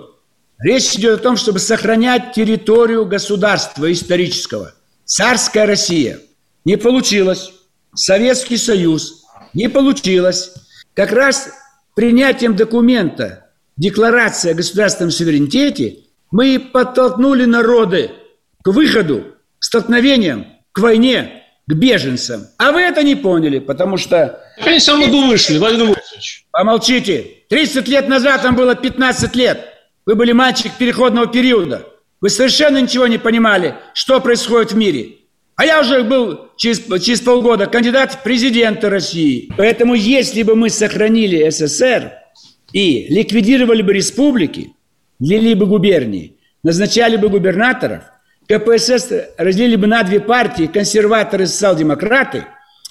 Речь 0.58 0.94
идет 0.94 1.20
о 1.20 1.22
том, 1.22 1.36
чтобы 1.36 1.58
сохранять 1.58 2.32
территорию 2.32 3.04
государства 3.04 3.92
исторического. 3.92 4.72
Царская 5.04 5.66
Россия. 5.66 6.18
Не 6.64 6.76
получилось. 6.76 7.52
Советский 7.94 8.56
Союз. 8.56 9.24
Не 9.52 9.68
получилось. 9.68 10.54
Как 10.94 11.12
раз 11.12 11.50
принятием 11.94 12.56
документа 12.56 13.46
Декларация 13.76 14.52
о 14.52 14.54
государственном 14.54 15.10
суверенитете 15.10 15.98
мы 16.30 16.58
подтолкнули 16.58 17.44
народы 17.44 18.10
к 18.62 18.68
выходу, 18.68 19.24
к 19.58 19.64
столкновениям, 19.64 20.46
к 20.72 20.78
войне, 20.80 21.44
к 21.66 21.72
беженцам. 21.72 22.46
А 22.58 22.72
вы 22.72 22.80
это 22.82 23.02
не 23.02 23.14
поняли, 23.14 23.58
потому 23.58 23.96
что... 23.96 24.40
Они 24.64 24.78
все 24.78 24.92
равно 24.92 25.28
вышли, 25.28 25.58
Владимир 25.58 25.86
Владимирович. 25.86 26.46
Помолчите. 26.52 27.26
30 27.48 27.88
лет 27.88 28.08
назад 28.08 28.44
вам 28.44 28.56
было 28.56 28.74
15 28.74 29.34
лет. 29.36 29.66
Вы 30.04 30.14
были 30.14 30.32
мальчик 30.32 30.72
переходного 30.78 31.26
периода. 31.26 31.86
Вы 32.20 32.30
совершенно 32.30 32.80
ничего 32.80 33.06
не 33.06 33.18
понимали, 33.18 33.74
что 33.94 34.20
происходит 34.20 34.72
в 34.72 34.76
мире. 34.76 35.16
А 35.56 35.64
я 35.64 35.80
уже 35.80 36.02
был 36.02 36.50
через, 36.56 36.82
через 37.02 37.20
полгода 37.20 37.66
кандидат 37.66 38.12
в 38.12 38.22
президенты 38.22 38.88
России. 38.88 39.50
Поэтому 39.56 39.94
если 39.94 40.42
бы 40.42 40.54
мы 40.54 40.70
сохранили 40.70 41.48
СССР 41.48 42.12
и 42.72 43.06
ликвидировали 43.08 43.82
бы 43.82 43.94
республики, 43.94 44.72
ввели 45.18 45.54
бы 45.54 45.66
губернии, 45.66 46.38
назначали 46.62 47.16
бы 47.16 47.28
губернаторов, 47.28 48.04
КПСС 48.48 49.10
разделили 49.38 49.76
бы 49.76 49.86
на 49.86 50.02
две 50.02 50.20
партии, 50.20 50.66
консерваторы 50.66 51.44
и 51.44 51.46
социал-демократы, 51.46 52.46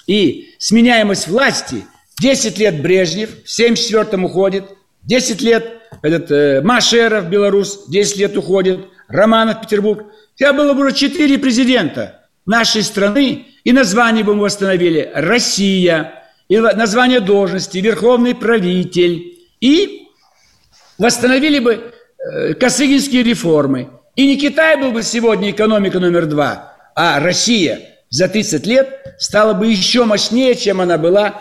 и 0.06 0.50
сменяемость 0.58 1.28
власти, 1.28 1.84
10 2.20 2.58
лет 2.58 2.82
Брежнев, 2.82 3.30
в 3.44 3.60
74-м 3.60 4.24
уходит, 4.24 4.64
10 5.02 5.40
лет 5.42 5.82
этот 6.02 6.30
э, 6.30 6.60
Машеров, 6.62 7.28
белорус, 7.28 7.86
10 7.88 8.16
лет 8.16 8.36
уходит, 8.36 8.80
Романов, 9.08 9.60
Петербург. 9.60 10.06
Я 10.36 10.52
было 10.52 10.74
бы 10.74 10.86
уже 10.86 10.94
4 10.94 11.38
президента 11.38 12.26
нашей 12.44 12.82
страны, 12.82 13.46
и 13.64 13.72
название 13.72 14.24
бы 14.24 14.34
мы 14.34 14.42
восстановили. 14.42 15.10
«Россия», 15.14 16.22
и 16.48 16.58
название 16.58 17.20
должности. 17.20 17.78
«Верховный 17.78 18.34
правитель», 18.34 19.38
и 19.60 20.08
восстановили 20.98 21.58
бы 21.58 21.92
Косыгинские 22.58 23.22
реформы. 23.22 23.90
И 24.16 24.26
не 24.26 24.36
Китай 24.36 24.76
был 24.76 24.92
бы 24.92 25.02
сегодня 25.02 25.50
экономика 25.50 26.00
номер 26.00 26.26
два, 26.26 26.74
а 26.94 27.20
Россия 27.20 27.80
за 28.08 28.28
30 28.28 28.66
лет 28.66 29.16
стала 29.18 29.52
бы 29.52 29.66
еще 29.66 30.04
мощнее, 30.04 30.54
чем 30.54 30.80
она 30.80 30.96
была 30.96 31.40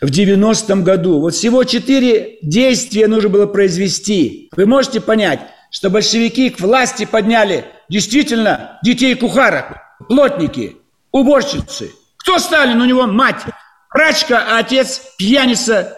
в 0.00 0.06
90-м 0.06 0.84
году. 0.84 1.20
Вот 1.20 1.34
всего 1.34 1.64
четыре 1.64 2.38
действия 2.42 3.06
нужно 3.06 3.30
было 3.30 3.46
произвести. 3.46 4.50
Вы 4.54 4.66
можете 4.66 5.00
понять, 5.00 5.40
что 5.70 5.90
большевики 5.90 6.50
к 6.50 6.60
власти 6.60 7.06
подняли 7.06 7.64
действительно 7.88 8.78
детей 8.84 9.14
кухарок, 9.14 9.78
плотники, 10.08 10.76
уборщицы. 11.12 11.90
Кто 12.18 12.38
Сталин? 12.38 12.80
У 12.80 12.84
него 12.84 13.06
мать 13.06 13.42
прачка, 13.90 14.44
а 14.50 14.58
отец 14.58 15.00
пьяница, 15.16 15.96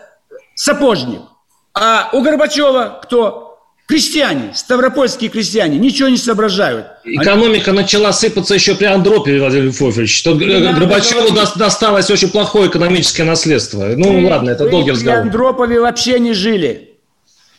сапожник. 0.54 1.22
А 1.74 2.10
у 2.12 2.22
Горбачева 2.22 3.00
кто? 3.02 3.43
Крестьяне, 3.86 4.52
ставропольские 4.54 5.28
крестьяне, 5.28 5.78
ничего 5.78 6.08
не 6.08 6.16
соображают. 6.16 6.86
Экономика 7.04 7.70
Они... 7.70 7.80
начала 7.80 8.12
сыпаться 8.12 8.54
еще 8.54 8.74
при 8.74 8.86
Андропове, 8.86 9.40
Владимир 9.40 9.64
Львович. 9.66 10.16
Что 10.18 10.34
Горбачеву 10.34 11.28
говорить. 11.28 11.56
досталось 11.56 12.10
очень 12.10 12.30
плохое 12.30 12.68
экономическое 12.68 13.24
наследство. 13.24 13.84
Ну 13.94 14.20
вы, 14.20 14.26
ладно, 14.26 14.50
это 14.50 14.70
долгий 14.70 14.92
разговор. 14.92 15.20
При 15.20 15.26
Андропове 15.26 15.80
вообще 15.80 16.18
не 16.18 16.32
жили. 16.32 16.94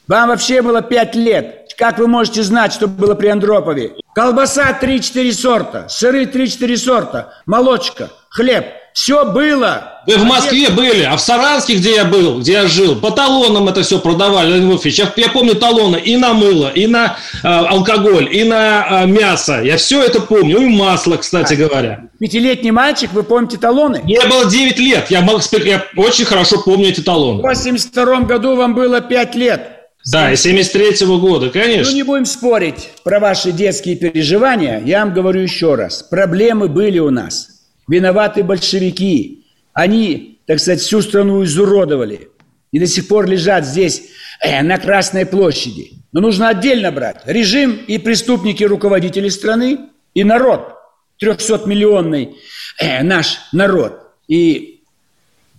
Вам 0.08 0.30
вообще 0.30 0.64
было 0.64 0.82
пять 0.82 1.16
лет. 1.16 1.74
Как 1.78 2.00
вы 2.00 2.08
можете 2.08 2.42
знать, 2.42 2.74
что 2.74 2.88
было 2.88 3.14
при 3.14 3.28
Андропове? 3.28 3.94
Колбаса 4.16 4.78
3-4 4.82 5.32
сорта, 5.32 5.90
сыры 5.90 6.24
3-4 6.24 6.78
сорта, 6.78 7.34
молочка, 7.46 8.10
хлеб– 8.30 8.66
все 8.96 9.26
было. 9.26 9.95
Вы 10.08 10.18
в 10.18 10.24
Москве 10.24 10.70
были, 10.70 11.04
а 11.04 11.18
в 11.18 11.22
Саранске, 11.22 11.76
где 11.76 11.96
я 11.96 12.06
был, 12.06 12.40
где 12.40 12.54
я 12.54 12.68
жил, 12.68 12.96
по 12.96 13.12
талонам 13.12 13.68
это 13.68 13.82
все 13.82 14.00
продавали, 14.00 14.62
Я, 14.90 15.12
я 15.16 15.30
помню 15.30 15.56
талоны 15.56 15.98
и 15.98 16.16
на 16.16 16.34
мыло, 16.34 16.70
и 16.70 16.86
на 16.88 17.18
э, 17.44 17.48
алкоголь, 17.48 18.30
и 18.32 18.44
на 18.44 19.04
э, 19.04 19.08
мясо. 19.08 19.62
Я 19.64 19.78
все 19.78 20.04
это 20.04 20.22
помню. 20.22 20.60
И 20.60 20.66
масло, 20.66 21.18
кстати 21.18 21.54
а, 21.54 21.58
говоря. 21.58 22.10
Пятилетний 22.20 22.72
мальчик, 22.72 23.12
вы 23.14 23.24
помните 23.24 23.58
талоны? 23.58 24.02
Мне 24.04 24.20
было 24.28 24.46
9 24.46 24.80
лет. 24.80 25.10
Я, 25.10 25.22
мог, 25.22 25.42
я 25.64 25.84
очень 25.96 26.26
хорошо 26.26 26.62
помню 26.62 26.90
эти 26.90 27.02
талоны. 27.02 27.40
В 27.40 27.44
82 27.44 28.22
году 28.22 28.56
вам 28.56 28.76
было 28.76 29.02
5 29.02 29.36
лет. 29.36 29.72
Да, 30.12 30.32
и 30.32 30.36
73 30.36 31.06
-го 31.08 31.20
года, 31.20 31.50
конечно. 31.50 31.92
Ну, 31.92 31.96
не 31.96 32.04
будем 32.04 32.26
спорить 32.26 32.90
про 33.04 33.20
ваши 33.20 33.52
детские 33.52 33.96
переживания. 33.96 34.82
Я 34.86 35.04
вам 35.04 35.16
говорю 35.16 35.42
еще 35.42 35.74
раз. 35.74 36.04
Проблемы 36.04 36.68
были 36.68 37.00
у 37.00 37.10
нас. 37.10 37.48
Виноваты 37.88 38.44
большевики. 38.44 39.45
Они, 39.76 40.42
так 40.48 40.60
сказать, 40.60 40.80
всю 40.80 41.04
страну 41.04 41.44
изуродовали. 41.44 42.30
И 42.72 42.80
до 42.80 42.88
сих 42.88 43.08
пор 43.08 43.28
лежат 43.28 43.66
здесь, 43.66 44.10
э, 44.42 44.64
на 44.64 44.80
Красной 44.80 45.28
площади. 45.28 45.92
Но 46.12 46.22
нужно 46.22 46.50
отдельно 46.50 46.92
брать 46.92 47.22
режим 47.26 47.76
и 47.76 48.00
преступники 48.00 48.64
руководители 48.64 49.30
страны, 49.30 49.80
и 50.14 50.24
народ, 50.24 50.74
300-миллионный 51.22 52.38
э, 52.80 53.04
наш 53.04 53.40
народ. 53.52 54.00
И 54.28 54.82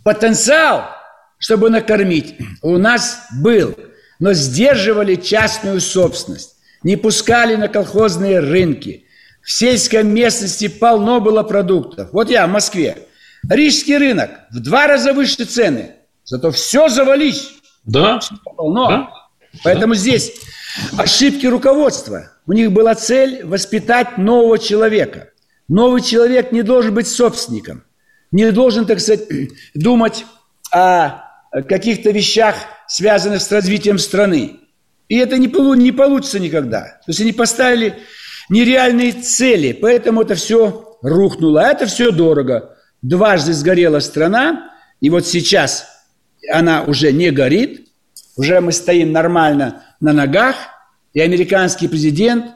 потенциал, 0.03 0.89
чтобы 1.39 1.71
накормить, 1.71 2.35
у 2.63 2.79
нас 2.79 3.21
был. 3.41 3.77
Но 4.19 4.33
сдерживали 4.33 5.15
частную 5.15 5.81
собственность, 5.81 6.57
не 6.83 6.97
пускали 6.97 7.55
на 7.55 7.69
колхозные 7.69 8.41
рынки– 8.41 9.05
в 9.47 9.53
сельской 9.53 10.03
местности 10.03 10.67
полно 10.67 11.21
было 11.21 11.45
продуктов. 11.45 12.09
Вот 12.13 12.31
я 12.31 12.49
в 12.49 12.51
Москве. 12.51 12.99
Рижский 13.49 13.97
рынок 13.97 14.31
в 14.51 14.61
два 14.61 14.87
раза 14.87 15.13
выше 15.13 15.45
цены. 15.45 15.93
Зато 16.25 16.51
все 16.51 16.89
завались. 16.89 17.53
Да. 17.85 18.21
Полно. 18.57 18.89
Да. 18.89 19.11
Поэтому 19.63 19.95
да. 19.95 20.01
здесь 20.01 20.33
ошибки 20.97 21.47
руководства. 21.47 22.33
У 22.47 22.53
них 22.53 22.73
была 22.73 22.95
цель 22.95 23.45
воспитать 23.45 24.19
нового 24.19 24.59
человека. 24.59 25.31
Новый 25.69 26.01
человек 26.01 26.53
не 26.53 26.63
должен 26.63 26.95
быть 26.95 27.09
собственником. 27.09 27.85
Не 28.31 28.51
должен, 28.53 28.87
так 28.87 29.01
сказать, 29.01 29.29
думать 29.75 30.25
о 30.73 31.23
каких-то 31.69 32.11
вещах, 32.11 32.55
связанных 32.89 33.43
с 33.43 33.51
развитием 33.51 33.99
страны. 33.99 34.61
И 35.09 35.17
это 35.17 35.39
не, 35.39 35.47
не 35.77 35.93
получится 35.93 36.39
никогда. 36.39 36.81
То 36.83 37.09
есть 37.09 37.21
они 37.21 37.33
поставили 37.33 37.99
нереальные 38.49 39.13
цели, 39.13 39.73
поэтому 39.73 40.23
это 40.23 40.35
все 40.35 40.99
рухнуло. 41.03 41.63
А 41.63 41.69
это 41.71 41.87
все 41.87 42.11
дорого. 42.11 42.76
Дважды 43.03 43.53
сгорела 43.53 44.01
страна, 44.01 44.71
и 45.01 45.11
вот 45.11 45.27
сейчас 45.27 45.87
она 46.53 46.83
уже 46.83 47.13
не 47.13 47.31
горит, 47.31 47.89
уже 48.37 48.61
мы 48.61 48.73
стоим 48.73 49.13
нормально 49.13 49.85
на 50.01 50.13
ногах, 50.13 50.57
и 51.13 51.21
американский 51.21 51.89
президент 51.89 52.47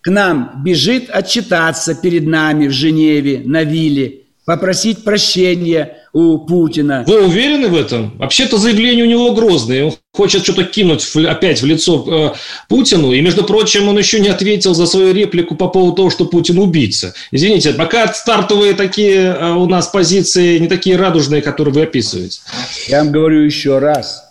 к 0.00 0.10
нам 0.10 0.62
бежит 0.64 1.10
отчитаться 1.10 1.94
перед 1.94 2.26
нами 2.26 2.68
в 2.68 2.72
Женеве, 2.72 3.42
на 3.44 3.64
вилле, 3.64 4.24
попросить 4.48 5.04
прощения 5.04 5.98
у 6.14 6.38
Путина. 6.38 7.04
Вы 7.06 7.22
уверены 7.22 7.68
в 7.68 7.76
этом? 7.76 8.16
Вообще-то 8.16 8.56
заявление 8.56 9.04
у 9.04 9.06
него 9.06 9.34
грозное. 9.34 9.84
Он 9.84 9.94
хочет 10.10 10.42
что-то 10.42 10.64
кинуть 10.64 11.02
в, 11.02 11.16
опять 11.18 11.60
в 11.60 11.66
лицо 11.66 12.32
э, 12.32 12.38
Путину. 12.66 13.12
И, 13.12 13.20
между 13.20 13.44
прочим, 13.44 13.88
он 13.88 13.98
еще 13.98 14.20
не 14.20 14.28
ответил 14.28 14.72
за 14.72 14.86
свою 14.86 15.12
реплику 15.12 15.54
по 15.54 15.68
поводу 15.68 15.96
того, 15.96 16.08
что 16.08 16.24
Путин 16.24 16.58
убийца. 16.60 17.12
Извините, 17.30 17.74
пока 17.74 18.10
стартовые 18.10 18.72
такие 18.72 19.36
э, 19.38 19.52
у 19.52 19.66
нас 19.66 19.88
позиции 19.88 20.56
не 20.56 20.66
такие 20.66 20.96
радужные, 20.96 21.42
которые 21.42 21.74
вы 21.74 21.82
описываете. 21.82 22.40
Я 22.86 23.00
вам 23.00 23.12
говорю 23.12 23.42
еще 23.42 23.78
раз. 23.78 24.24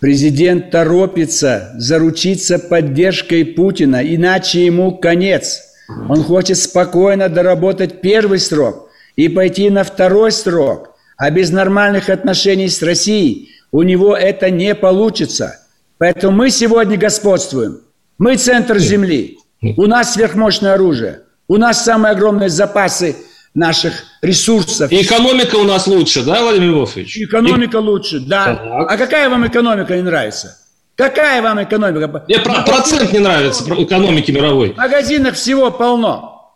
Президент 0.00 0.70
торопится 0.70 1.74
заручиться 1.76 2.58
поддержкой 2.58 3.44
Путина, 3.44 4.00
иначе 4.02 4.64
ему 4.64 4.96
конец. 4.96 5.60
Он 6.08 6.24
хочет 6.24 6.56
спокойно 6.56 7.28
доработать 7.28 8.00
первый 8.00 8.38
срок– 8.38 8.81
и 9.16 9.28
пойти 9.28 9.70
на 9.70 9.84
второй 9.84 10.32
срок, 10.32 10.94
а 11.16 11.30
без 11.30 11.50
нормальных 11.50 12.08
отношений 12.08 12.68
с 12.68 12.82
Россией 12.82 13.50
у 13.70 13.82
него 13.82 14.16
это 14.16 14.50
не 14.50 14.74
получится. 14.74 15.60
Поэтому 15.98 16.36
мы 16.36 16.50
сегодня 16.50 16.96
господствуем. 16.96 17.80
Мы 18.18 18.36
центр 18.36 18.78
земли. 18.78 19.38
У 19.76 19.86
нас 19.86 20.14
сверхмощное 20.14 20.74
оружие. 20.74 21.20
У 21.48 21.56
нас 21.56 21.84
самые 21.84 22.12
огромные 22.12 22.48
запасы 22.48 23.16
наших 23.54 23.92
ресурсов. 24.22 24.90
И 24.90 25.02
экономика 25.02 25.56
у 25.56 25.64
нас 25.64 25.86
лучше, 25.86 26.24
да, 26.24 26.42
Владимир 26.42 26.70
Львович? 26.70 27.18
Экономика 27.18 27.78
И... 27.78 27.80
лучше, 27.80 28.20
да. 28.20 28.44
Так. 28.44 28.60
А 28.90 28.96
какая 28.96 29.28
вам 29.28 29.46
экономика 29.46 29.94
не 29.94 30.02
нравится? 30.02 30.56
Какая 30.96 31.42
вам 31.42 31.62
экономика? 31.62 32.24
Мне 32.26 32.38
про- 32.38 32.62
процент 32.62 33.12
не 33.12 33.18
нравится 33.18 33.64
экономики 33.64 34.30
мировой. 34.30 34.72
В 34.72 34.76
магазинах 34.76 35.34
всего 35.34 35.70
полно. 35.70 36.52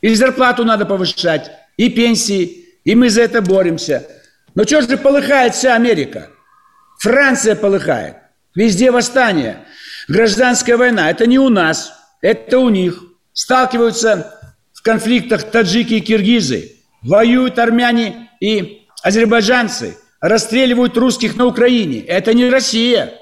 И 0.00 0.14
зарплату 0.14 0.64
надо 0.64 0.86
повышать, 0.86 1.50
и 1.80 1.88
пенсии, 1.88 2.66
и 2.84 2.94
мы 2.94 3.08
за 3.08 3.22
это 3.22 3.40
боремся. 3.40 4.06
Но 4.54 4.64
что 4.64 4.82
же 4.82 4.98
полыхает 4.98 5.54
вся 5.54 5.74
Америка? 5.74 6.28
Франция 6.98 7.56
полыхает. 7.56 8.16
Везде 8.54 8.90
восстание. 8.90 9.64
Гражданская 10.06 10.76
война. 10.76 11.08
Это 11.10 11.26
не 11.26 11.38
у 11.38 11.48
нас, 11.48 11.94
это 12.20 12.58
у 12.58 12.68
них. 12.68 13.02
Сталкиваются 13.32 14.38
в 14.74 14.82
конфликтах 14.82 15.50
таджики 15.50 15.94
и 15.94 16.00
киргизы. 16.00 16.72
Воюют 17.00 17.58
армяне 17.58 18.28
и 18.40 18.86
азербайджанцы. 19.02 19.96
Расстреливают 20.20 20.98
русских 20.98 21.36
на 21.36 21.46
Украине. 21.46 22.00
Это 22.00 22.34
не 22.34 22.50
Россия. 22.50 23.14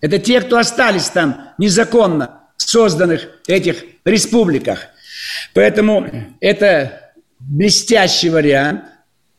Это 0.00 0.18
те, 0.18 0.40
кто 0.40 0.56
остались 0.56 1.10
там 1.10 1.50
незаконно 1.58 2.40
в 2.56 2.62
созданных 2.62 3.28
этих 3.46 3.84
республиках. 4.06 4.78
Поэтому 5.52 6.10
это 6.40 7.01
блестящий 7.48 8.30
вариант, 8.30 8.84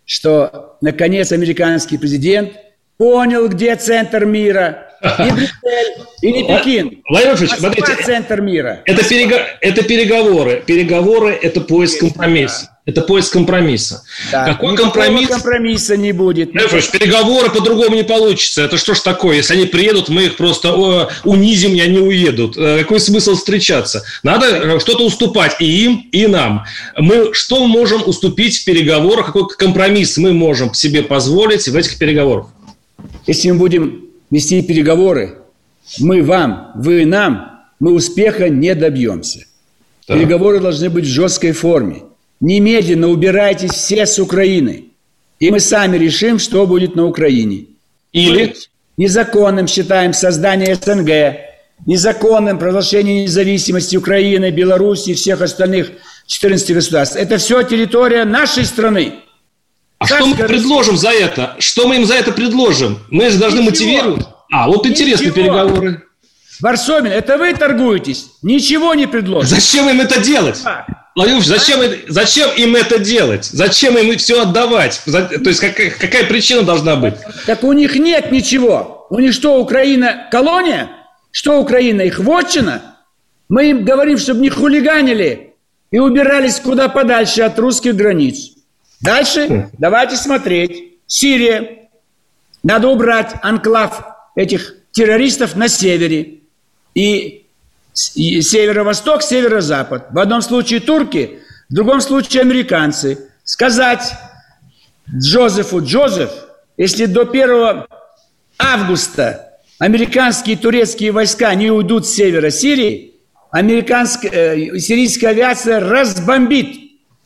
что, 0.06 0.78
наконец, 0.82 1.32
американский 1.32 1.98
президент 1.98 2.54
понял, 2.98 3.48
где 3.48 3.76
центр 3.76 4.26
мира, 4.26 4.93
и 5.04 5.32
Брюссель, 5.32 6.06
и 6.22 6.32
не 6.32 6.44
Пекин. 6.48 7.02
Владимир 7.10 7.36
Ильич, 7.36 7.52
смотрите, 7.52 7.96
центр 8.04 8.42
мира. 8.42 8.82
Это, 8.86 9.04
перего... 9.08 9.38
это 9.62 9.84
переговоры. 9.84 10.64
Переговоры– 10.66 11.38
это 11.42 11.62
поиск 11.62 12.00
компромисса. 12.00 12.70
Это 12.86 13.02
поиск 13.02 13.32
компромисса. 13.32 14.04
Да. 14.32 14.46
Какой 14.46 14.76
компромисс? 14.76 15.30
компромисса 15.30 15.96
не 15.96 16.12
будет. 16.12 16.54
Ильич, 16.54 16.90
переговоры 16.92 17.50
по-другому 17.50 17.96
не 17.96 18.04
получится. 18.04 18.62
Это 18.62 18.78
что 18.78 18.94
ж 18.94 19.00
такое? 19.00 19.38
Если 19.38 19.54
они 19.54 19.66
приедут, 19.66 20.10
мы 20.10 20.26
их 20.26 20.38
просто 20.38 20.74
о, 20.74 21.10
унизим, 21.24 21.74
и 21.74 21.80
они 21.80 22.00
уедут. 22.00 22.58
Э, 22.58 22.80
какой 22.80 23.00
смысл 23.00 23.36
встречаться? 23.36 24.04
Надо 24.22 24.48
э, 24.48 24.80
что-то 24.80 25.06
уступать 25.06 25.56
и 25.60 25.86
им, 25.86 26.10
и 26.12 26.28
нам. 26.28 26.66
Мы 26.98 27.34
что 27.34 27.66
можем 27.68 28.04
уступить 28.06 28.60
в 28.60 28.66
переговорах? 28.66 29.28
Какой 29.28 29.48
компромисс 29.50 30.18
мы 30.18 30.34
можем 30.34 30.74
себе 30.74 31.04
позволить 31.04 31.66
в 31.68 31.76
этих 31.76 31.98
переговорах? 31.98 32.48
Если 33.26 33.50
мы 33.52 33.60
будем 33.60 34.13
вести 34.34 34.62
переговоры, 34.64 35.38
мы 36.00 36.24
вам, 36.24 36.72
вы 36.76 37.06
нам, 37.06 37.62
мы 37.80 37.94
успеха 37.94 38.50
не 38.50 38.74
добьемся. 38.74 39.46
Да. 40.08 40.16
Переговоры 40.16 40.60
должны 40.60 40.90
быть 40.90 41.06
в 41.06 41.10
жесткой 41.10 41.52
форме. 41.52 42.04
Немедленно 42.40 43.10
убирайтесь 43.10 43.72
все 43.72 44.06
с 44.06 44.18
Украины. 44.20 44.86
И 45.40 45.52
мы 45.52 45.60
сами 45.60 45.98
решим, 45.98 46.40
что 46.40 46.66
будет 46.66 46.96
на 46.96 47.06
Украине. 47.06 47.68
Или? 48.12 48.56
Незаконным 48.98 49.68
считаем 49.68 50.14
создание 50.14 50.76
СНГ, 50.76 51.38
незаконным 51.86 52.58
провозглашение 52.58 53.24
независимости 53.24 53.98
Украины, 53.98 54.52
Беларуси 54.52 55.12
и 55.12 55.14
всех 55.14 55.42
остальных 55.42 55.92
14 56.28 56.74
государств. 56.74 57.16
Это 57.16 57.38
все 57.38 57.62
территория 57.64 58.24
нашей 58.26 58.66
страны. 58.66 59.23
А 60.04 60.06
что 60.06 60.26
мы 60.26 60.36
предложим 60.36 60.98
за 60.98 61.12
это? 61.12 61.56
Что 61.60 61.88
мы 61.88 61.96
им 61.96 62.06
за 62.06 62.16
это 62.16 62.32
предложим? 62.32 63.00
Мы 63.10 63.30
же 63.30 63.38
должны 63.38 63.60
Ничего. 63.60 63.72
мотивировать. 63.72 64.26
А, 64.52 64.68
вот 64.68 64.86
интересные 64.86 65.32
переговоры. 65.32 66.04
Варсобин, 66.60 67.12
это 67.12 67.38
вы 67.38 67.54
торгуетесь? 67.54 68.28
Ничего 68.42 68.94
не 68.94 69.08
предложите. 69.08 69.56
Зачем 69.56 69.90
им 69.90 70.02
это 70.02 70.22
делать? 70.22 70.62
Владимир 71.16 71.44
зачем, 71.44 71.80
а? 71.82 71.86
зачем 72.08 72.50
им 72.58 72.76
это 72.76 73.00
делать? 73.00 73.46
Зачем 73.46 73.98
им 73.98 74.18
все 74.18 74.42
отдавать? 74.42 75.02
То 75.06 75.50
есть 75.50 75.60
какая, 75.60 75.92
какая 75.92 76.26
причина 76.26 76.64
должна 76.64 76.96
быть? 76.96 77.16
Так 77.46 77.64
у 77.64 77.72
них 77.74 77.96
нет 77.96 78.32
ничего. 78.32 79.08
У 79.10 79.20
них 79.20 79.34
что, 79.34 79.60
Украина 79.60 80.28
колония? 80.32 80.90
Что 81.32 81.60
Украина 81.60 82.02
их 82.02 82.20
вотчина? 82.20 82.98
Мы 83.48 83.70
им 83.70 83.86
говорим, 83.86 84.18
чтобы 84.18 84.42
не 84.42 84.50
хулиганили 84.50 85.54
и 85.92 86.00
убирались 86.00 86.60
куда 86.60 86.90
подальше 86.90 87.44
от 87.44 87.58
русских 87.60 87.96
границ. 87.96 88.54
Дальше 89.04 89.70
давайте 89.78 90.16
смотреть. 90.16 90.94
Сирия. 91.06 91.90
Надо 92.64 92.88
убрать 92.88 93.34
анклав 93.42 94.06
этих 94.36 94.76
террористов 94.92 95.56
на 95.56 95.68
севере. 95.68 96.40
И 96.96 97.46
северо-восток, 97.94 99.22
северо-запад. 99.22 100.08
В 100.12 100.20
одном 100.20 100.42
случае 100.42 100.80
турки, 100.80 101.40
в 101.70 101.74
другом 101.74 102.00
случае 102.00 102.42
американцы. 102.42 103.30
Сказать 103.44 104.14
Джозефу, 105.14 105.84
Джозеф, 105.84 106.32
если 106.78 107.06
до 107.06 107.24
1 107.24 107.86
августа 108.58 109.60
американские 109.80 110.56
и 110.56 110.60
турецкие 110.60 111.12
войска 111.12 111.54
не 111.56 111.70
уйдут 111.70 112.08
с 112.08 112.14
севера 112.14 112.50
Сирии, 112.50 113.16
американская, 113.52 114.32
э, 114.32 114.80
сирийская 114.80 115.32
авиация 115.32 115.82
разбомбит 115.82 116.80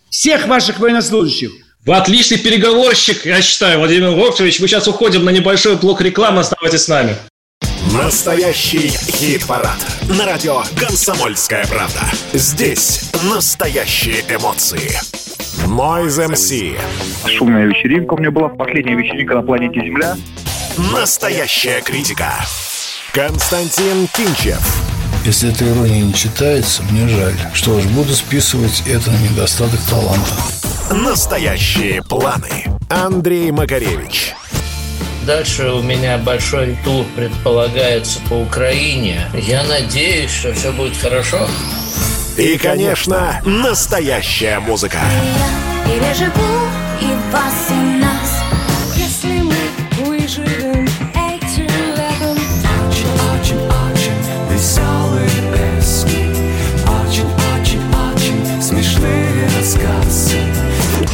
всех 0.10 0.48
ваших 0.48 0.80
военнослужащих. 0.80 1.67
Вы 1.88 1.96
отличный 1.96 2.38
переговорщик, 2.38 3.26
я 3.26 3.42
считаю, 3.42 3.80
Владимир 3.80 4.10
Вовчевич. 4.10 4.60
Мы 4.60 4.68
сейчас 4.68 4.90
уходим 4.90 5.24
на 5.24 5.30
небольшой 5.30 5.78
блок 5.78 6.02
рекламы. 6.02 6.42
Оставайтесь 6.42 6.82
с 6.82 6.88
нами. 6.90 7.16
Настоящий 7.94 8.90
хит-парад. 8.90 9.78
На 10.10 10.26
радио 10.26 10.64
«Комсомольская 10.78 11.66
правда». 11.68 12.02
Здесь 12.34 13.10
настоящие 13.24 14.20
эмоции. 14.30 15.00
Noise 15.66 16.30
MC. 16.34 16.78
Шумная 17.38 17.66
вечеринка 17.68 18.16
у 18.16 18.18
меня 18.18 18.32
была. 18.32 18.50
Последняя 18.50 18.96
вечеринка 18.96 19.36
на 19.36 19.42
планете 19.44 19.80
Земля. 19.80 20.18
Настоящая 20.92 21.80
критика. 21.80 22.34
Константин 23.14 24.10
Кинчев. 24.14 24.97
Если 25.28 25.52
эта 25.52 25.68
ирония 25.68 26.04
не 26.04 26.14
читается, 26.14 26.84
мне 26.84 27.06
жаль. 27.10 27.36
Что 27.54 27.82
ж, 27.82 27.84
буду 27.88 28.14
списывать 28.14 28.84
это 28.88 29.12
на 29.12 29.18
недостаток 29.18 29.82
таланта. 29.90 30.32
Настоящие 30.90 32.02
планы. 32.02 32.64
Андрей 32.90 33.52
Макаревич. 33.52 34.34
Дальше 35.26 35.70
у 35.70 35.82
меня 35.82 36.18
большой 36.18 36.78
тур 36.86 37.06
предполагается 37.14 38.20
по 38.30 38.36
Украине. 38.36 39.30
Я 39.34 39.66
надеюсь, 39.66 40.32
что 40.32 40.54
все 40.54 40.72
будет 40.72 40.96
хорошо. 40.96 41.46
И, 42.38 42.58
конечно, 42.58 43.42
настоящая 43.44 44.62
музыка. 44.62 45.02
Я 46.02 46.14
живу, 46.14 46.32
и 47.02 47.34
вас, 47.34 47.68
и 47.70 47.98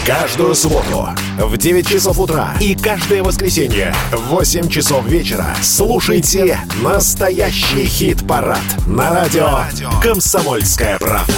Каждую 0.06 0.54
субботу 0.54 1.08
в 1.38 1.56
9 1.56 1.88
часов 1.88 2.20
утра 2.20 2.58
и 2.60 2.76
каждое 2.76 3.24
воскресенье 3.24 3.96
в 4.12 4.32
8 4.32 4.68
часов 4.68 5.06
вечера 5.06 5.56
слушайте 5.62 6.60
настоящий 6.82 7.86
хит-парад 7.86 8.60
на 8.86 9.12
радио 9.12 9.60
«Комсомольская 10.02 11.00
правда». 11.00 11.34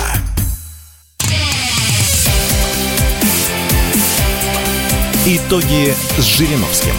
Итоги 5.28 5.94
с 6.18 6.24
Жириновским. 6.24 6.94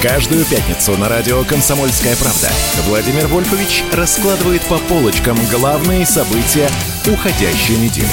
Каждую 0.00 0.46
пятницу 0.46 0.96
на 0.96 1.10
радио 1.10 1.44
«Комсомольская 1.44 2.16
правда» 2.16 2.48
Владимир 2.86 3.26
Вольфович 3.26 3.84
раскладывает 3.92 4.62
по 4.62 4.78
полочкам 4.78 5.36
главные 5.50 6.06
события 6.06 6.70
уходящей 7.06 7.76
недели. 7.76 8.08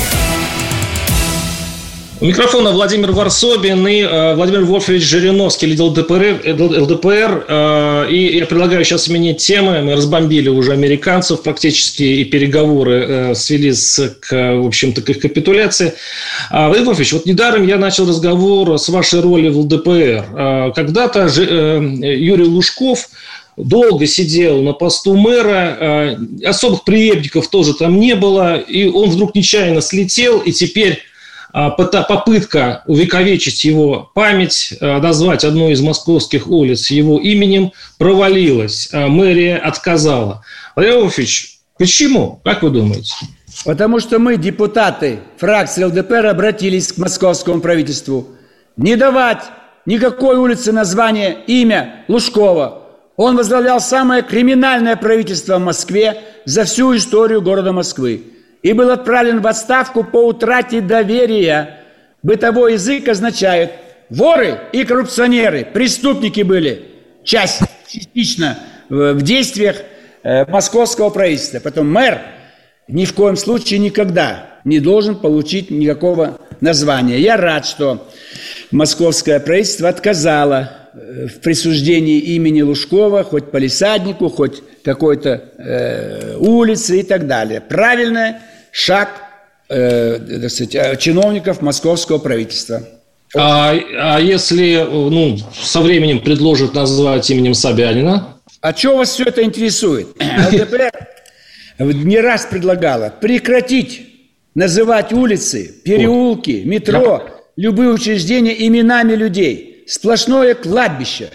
У 2.20 2.26
микрофона 2.26 2.72
Владимир 2.72 3.12
Варсобин 3.12 3.88
и 3.88 4.02
э, 4.02 4.34
Владимир 4.34 4.64
Вольфович 4.64 5.04
Жириновский, 5.04 5.68
лидер 5.68 5.84
ЛДПР. 5.84 6.42
ЛДПР 6.82 7.46
э, 7.48 8.08
и 8.10 8.38
я 8.38 8.48
предлагаю 8.48 8.84
сейчас 8.84 9.04
сменить 9.04 9.38
темы. 9.38 9.84
Мы 9.84 9.96
разбомбили 9.96 10.50
уже 10.50 10.72
американцев 10.74 11.44
практически, 11.44 12.02
и 12.02 12.24
переговоры 12.24 13.06
э, 13.08 13.36
свелись 13.36 14.00
к, 14.20 14.32
в 14.32 14.66
общем-то, 14.66 15.04
к 15.04 15.10
их 15.12 15.20
капитуляции. 15.20 15.94
А, 16.50 16.70
Владимир 16.70 16.88
Вольфович, 16.88 17.14
вот 17.14 17.26
недаром 17.28 17.68
я 17.68 17.78
начал 17.78 18.10
разговор 18.10 18.80
с 18.80 18.90
вашей 18.90 19.20
роли 19.20 19.50
в 19.50 19.60
ЛДПР. 19.60 19.90
Э, 19.90 20.72
когда-то 20.74 21.28
э, 21.38 21.80
Юрий 22.18 22.46
Лужков 22.46 23.10
долго 23.58 24.08
сидел 24.08 24.64
на 24.64 24.74
посту 24.74 25.16
мэра, 25.16 25.78
э, 25.80 26.48
особых 26.48 26.84
преемников 26.84 27.48
тоже 27.48 27.76
там 27.76 28.00
не 28.00 28.16
было, 28.16 28.58
и 28.58 28.88
он 28.88 29.12
вдруг 29.12 29.36
нечаянно 29.36 29.82
слетел, 29.82 30.40
и 30.40 30.52
теперь 30.52 31.04
попытка 31.54 32.84
увековечить 32.86 33.64
его 33.64 34.12
память, 34.14 34.74
а, 34.80 35.00
назвать 35.00 35.44
одну 35.44 35.70
из 35.70 35.82
московских 35.82 36.48
улиц 36.48 36.92
его 36.92 37.20
именем, 37.20 37.72
провалилась. 37.98 38.90
А, 38.92 39.08
мэрия 39.08 39.58
отказала. 39.58 40.44
Владимир 40.76 41.00
Вольфович, 41.00 41.60
почему? 41.78 42.42
Как 42.44 42.64
вы 42.64 42.70
думаете? 42.70 43.14
Потому 43.66 44.00
что 44.00 44.20
мы, 44.20 44.38
депутаты 44.38 45.20
фракции 45.38 45.84
ЛДПР, 45.84 46.28
обратились 46.28 46.92
к 46.92 46.98
московскому 46.98 47.62
правительству 47.62 48.28
не 48.76 48.96
давать 48.96 49.44
никакой 49.86 50.38
улице 50.38 50.72
название, 50.72 51.38
имя 51.48 52.06
Лужкова. 52.08 52.84
Он 53.16 53.36
возглавлял 53.36 53.80
самое 53.80 54.22
криминальное 54.22 54.96
правительство 54.96 55.58
в 55.58 55.64
Москве 55.64 56.22
за 56.46 56.66
всю 56.66 56.96
историю 56.96 57.42
города 57.42 57.72
Москвы 57.72 58.22
и 58.62 58.74
был 58.74 58.92
отправлен 58.92 59.42
в 59.42 59.48
отставку 59.48 60.04
по 60.04 60.28
утрате 60.28 60.82
доверия. 60.82 61.80
Бытовой 62.24 62.74
язык 62.74 63.08
означает 63.08 63.72
воры 64.10 64.60
и 64.72 64.84
коррупционеры, 64.84 65.66
преступники 65.66 66.42
были, 66.42 66.86
часть 67.24 67.62
частично 67.88 68.58
в 68.90 69.22
действиях 69.22 69.78
э, 70.24 70.46
московского 70.46 71.10
правительства. 71.10 71.60
Потом 71.60 71.92
мэр 71.92 72.20
ни 72.88 73.06
в 73.06 73.14
коем 73.14 73.36
случае 73.36 73.80
никогда 73.80 74.60
не 74.64 74.80
должен 74.80 75.16
получить 75.16 75.72
никакого 75.72 76.40
названия. 76.62 77.20
Я 77.20 77.38
рад, 77.38 77.66
что 77.66 78.08
московское 78.72 79.40
правительство 79.40 79.90
отказало 79.90 80.77
в 81.28 81.40
присуждении 81.42 82.20
имени 82.20 82.62
Лужкова 82.62 83.24
хоть 83.24 83.52
полисаднику, 83.52 84.30
хоть 84.30 84.64
какой-то 84.84 85.44
э, 85.58 86.38
улице 86.38 87.00
и 87.00 87.04
так 87.04 87.28
далее. 87.28 87.62
Правильный 87.62 88.36
шаг 88.72 89.10
э, 89.70 90.48
сказать, 90.50 90.76
э, 90.76 90.96
чиновников 90.98 91.62
московского 91.62 92.18
правительства. 92.18 92.84
А, 93.36 93.76
а 94.00 94.20
если 94.20 94.86
ну, 94.90 95.38
со 95.62 95.82
временем 95.82 96.20
предложат 96.20 96.74
назвать 96.74 97.30
именем 97.30 97.54
Собянина? 97.54 98.38
А 98.62 98.74
что 98.74 98.98
вас 98.98 99.10
все 99.10 99.26
это 99.26 99.44
интересует? 99.44 100.08
ЛДПР 100.52 100.92
не 101.80 102.20
раз 102.20 102.48
предлагала 102.50 103.14
прекратить 103.22 104.02
называть 104.56 105.14
улицы, 105.14 105.76
переулки, 105.84 106.64
метро, 106.66 107.24
любые 107.56 107.92
учреждения 107.92 108.66
именами 108.68 109.14
людей. 109.14 109.67
Сплошное 109.88 110.54
кладбище. 110.54 111.30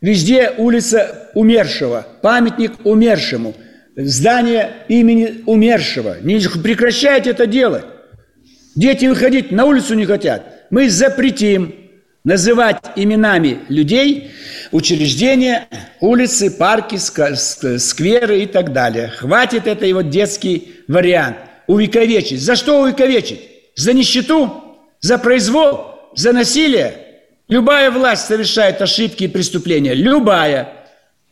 Везде 0.00 0.52
улица 0.58 1.30
умершего, 1.34 2.06
памятник 2.20 2.72
умершему, 2.84 3.54
здание 3.96 4.84
имени 4.88 5.42
умершего. 5.46 6.18
Не 6.20 6.38
прекращайте 6.62 7.30
это 7.30 7.46
делать. 7.46 7.84
Дети 8.76 9.06
выходить 9.06 9.50
на 9.50 9.64
улицу 9.64 9.94
не 9.94 10.04
хотят. 10.04 10.66
Мы 10.68 10.90
запретим 10.90 11.74
называть 12.24 12.76
именами 12.96 13.60
людей 13.68 14.32
учреждения, 14.70 15.68
улицы, 16.00 16.50
парки, 16.50 16.96
скверы 16.96 18.42
и 18.42 18.46
так 18.46 18.74
далее. 18.74 19.08
Хватит 19.08 19.66
это 19.66 19.86
его 19.86 20.02
детский 20.02 20.74
вариант. 20.88 21.36
Увековечить. 21.66 22.42
За 22.42 22.56
что 22.56 22.82
увековечить? 22.82 23.40
За 23.76 23.94
нищету? 23.94 24.62
За 25.00 25.16
произвол? 25.16 26.12
За 26.14 26.32
насилие? 26.32 27.03
Любая 27.48 27.90
власть 27.90 28.26
совершает 28.26 28.80
ошибки 28.80 29.24
и 29.24 29.28
преступления. 29.28 29.94
Любая. 29.94 30.68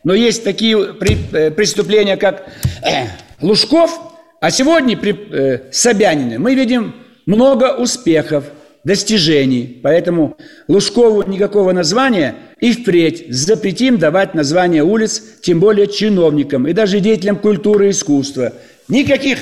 Но 0.03 0.13
есть 0.13 0.43
такие 0.43 0.77
э, 0.77 1.51
преступления, 1.51 2.17
как 2.17 2.47
э, 2.81 3.07
Лужков, 3.41 3.99
а 4.41 4.51
сегодня 4.51 4.97
при 4.97 5.13
э, 5.13 5.71
Собянине 5.71 6.39
мы 6.39 6.55
видим 6.55 6.95
много 7.25 7.75
успехов– 7.75 8.45
достижений. 8.83 9.79
Поэтому 9.81 10.37
Лужкову 10.67 11.23
никакого 11.23 11.71
названия 11.71 12.35
и 12.59 12.73
впредь 12.73 13.25
запретим 13.29 13.97
давать 13.97 14.33
названия 14.33 14.83
улиц, 14.83 15.21
тем 15.41 15.59
более 15.59 15.87
чиновникам 15.87 16.67
и 16.67 16.73
даже 16.73 16.99
деятелям 16.99 17.37
культуры 17.37 17.87
и 17.87 17.91
искусства. 17.91 18.53
Никаких 18.87 19.39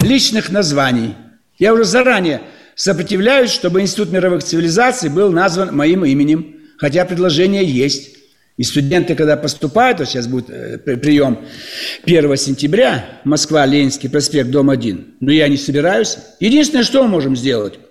личных 0.00 0.50
названий. 0.50 1.14
Я 1.58 1.74
уже 1.74 1.84
заранее 1.84 2.42
сопротивляюсь, 2.74 3.50
чтобы 3.50 3.80
Институт 3.80 4.12
мировых 4.12 4.42
цивилизаций 4.42 5.08
был 5.08 5.30
назван 5.30 5.74
моим 5.74 6.04
именем, 6.04 6.56
хотя 6.78 7.04
предложение 7.04 7.64
есть. 7.64 8.16
И 8.58 8.64
студенты, 8.64 9.14
когда 9.14 9.36
поступают, 9.36 9.98
вот 9.98 10.08
сейчас 10.08 10.26
будет 10.26 10.50
э, 10.50 10.78
прием 10.78 11.38
1 12.04 12.36
сентября, 12.36 13.20
Москва, 13.24 13.64
Ленинский 13.64 14.10
проспект, 14.10 14.50
дом 14.50 14.68
1, 14.68 15.14
но 15.20 15.32
я 15.32 15.48
не 15.48 15.56
собираюсь. 15.56 16.18
Единственное, 16.38 16.84
что 16.84 17.02
мы 17.02 17.08
можем 17.08 17.36
сделать– 17.36 17.78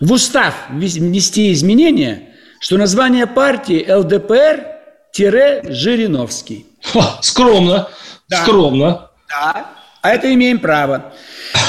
в 0.00 0.10
устав 0.12 0.54
внести 0.70 1.52
изменения, 1.52 2.30
что 2.60 2.76
название 2.76 3.26
партии 3.26 3.84
ЛДПР-Жириновский. 3.88 6.66
скромно, 7.22 7.88
да. 8.28 8.42
скромно. 8.42 9.10
Да, 9.28 9.70
а 10.02 10.10
это 10.10 10.34
имеем 10.34 10.58
право. 10.58 11.14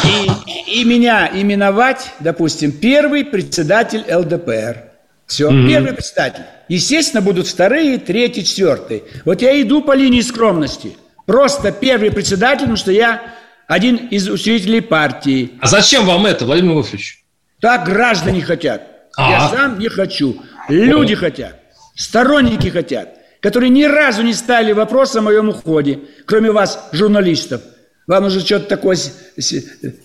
И, 0.04 0.82
и 0.82 0.84
меня 0.84 1.30
именовать, 1.34 2.12
допустим, 2.20 2.72
первый 2.72 3.26
председатель 3.26 4.04
ЛДПР. 4.10 4.92
Все, 5.26 5.50
mm-hmm. 5.50 5.68
первый 5.68 5.94
председатель. 5.94 6.44
Естественно, 6.68 7.22
будут 7.22 7.48
вторые, 7.48 7.98
третий, 7.98 8.44
четвертый. 8.44 9.04
Вот 9.24 9.42
я 9.42 9.60
иду 9.62 9.82
по 9.82 9.94
линии 9.96 10.22
скромности. 10.22 10.98
Просто 11.26 11.72
первый 11.72 12.12
председатель, 12.12 12.62
потому 12.62 12.78
что 12.78 12.92
я 12.92 13.22
один 13.68 13.96
из 13.96 14.30
учредителей 14.30 14.82
партии. 14.82 15.54
А 15.60 15.68
зачем 15.68 16.06
вам 16.06 16.26
это, 16.26 16.46
Владимир 16.46 16.74
Вольфович? 16.74 17.24
Так 17.60 17.86
граждане 17.86 18.42
хотят. 18.42 18.84
А-а. 19.18 19.32
Я 19.32 19.50
сам 19.50 19.80
не 19.80 19.88
хочу. 19.88 20.42
Люди 20.70 21.14
О. 21.14 21.18
хотят. 21.18 21.60
Сторонники 21.96 22.68
хотят. 22.68 23.18
Которые 23.42 23.70
ни 23.70 23.84
разу 23.84 24.22
не 24.24 24.34
ставили 24.34 24.74
вопрос 24.74 25.16
о 25.16 25.22
моем 25.22 25.50
уходе. 25.50 26.00
Кроме 26.26 26.52
вас, 26.52 26.90
журналистов. 26.92 27.62
Вам 28.08 28.26
уже 28.26 28.42
что-то 28.42 28.68
такое 28.68 28.98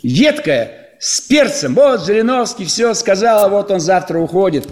едкое, 0.02 0.88
с 0.98 1.20
перцем. 1.20 1.74
Вот 1.74 2.04
Жириновский 2.04 2.64
все 2.64 2.94
сказал, 2.94 3.50
вот 3.50 3.70
он 3.70 3.80
завтра 3.80 4.18
уходит. 4.18 4.68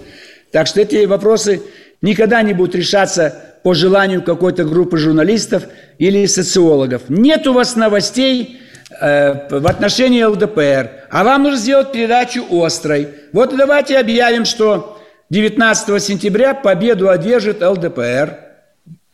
Так 0.51 0.67
что 0.67 0.81
эти 0.81 1.05
вопросы 1.05 1.61
никогда 2.01 2.41
не 2.41 2.53
будут 2.53 2.75
решаться 2.75 3.59
по 3.63 3.73
желанию 3.73 4.23
какой-то 4.23 4.63
группы 4.63 4.97
журналистов 4.97 5.63
или 5.97 6.25
социологов. 6.25 7.03
Нет 7.09 7.45
у 7.47 7.53
вас 7.53 7.75
новостей, 7.75 8.59
Э, 9.01 9.47
в 9.49 9.67
отношении 9.67 10.23
ЛДПР, 10.23 10.89
а 11.11 11.23
вам 11.23 11.43
нужно 11.43 11.59
сделать 11.59 11.91
передачу 11.91 12.43
острой. 12.49 13.09
Вот 13.31 13.55
давайте 13.55 13.99
объявим, 13.99 14.45
что 14.45 14.99
19 15.29 16.01
сентября 16.03 16.55
победу 16.55 17.07
одержит 17.07 17.61
ЛДПР. 17.61 18.39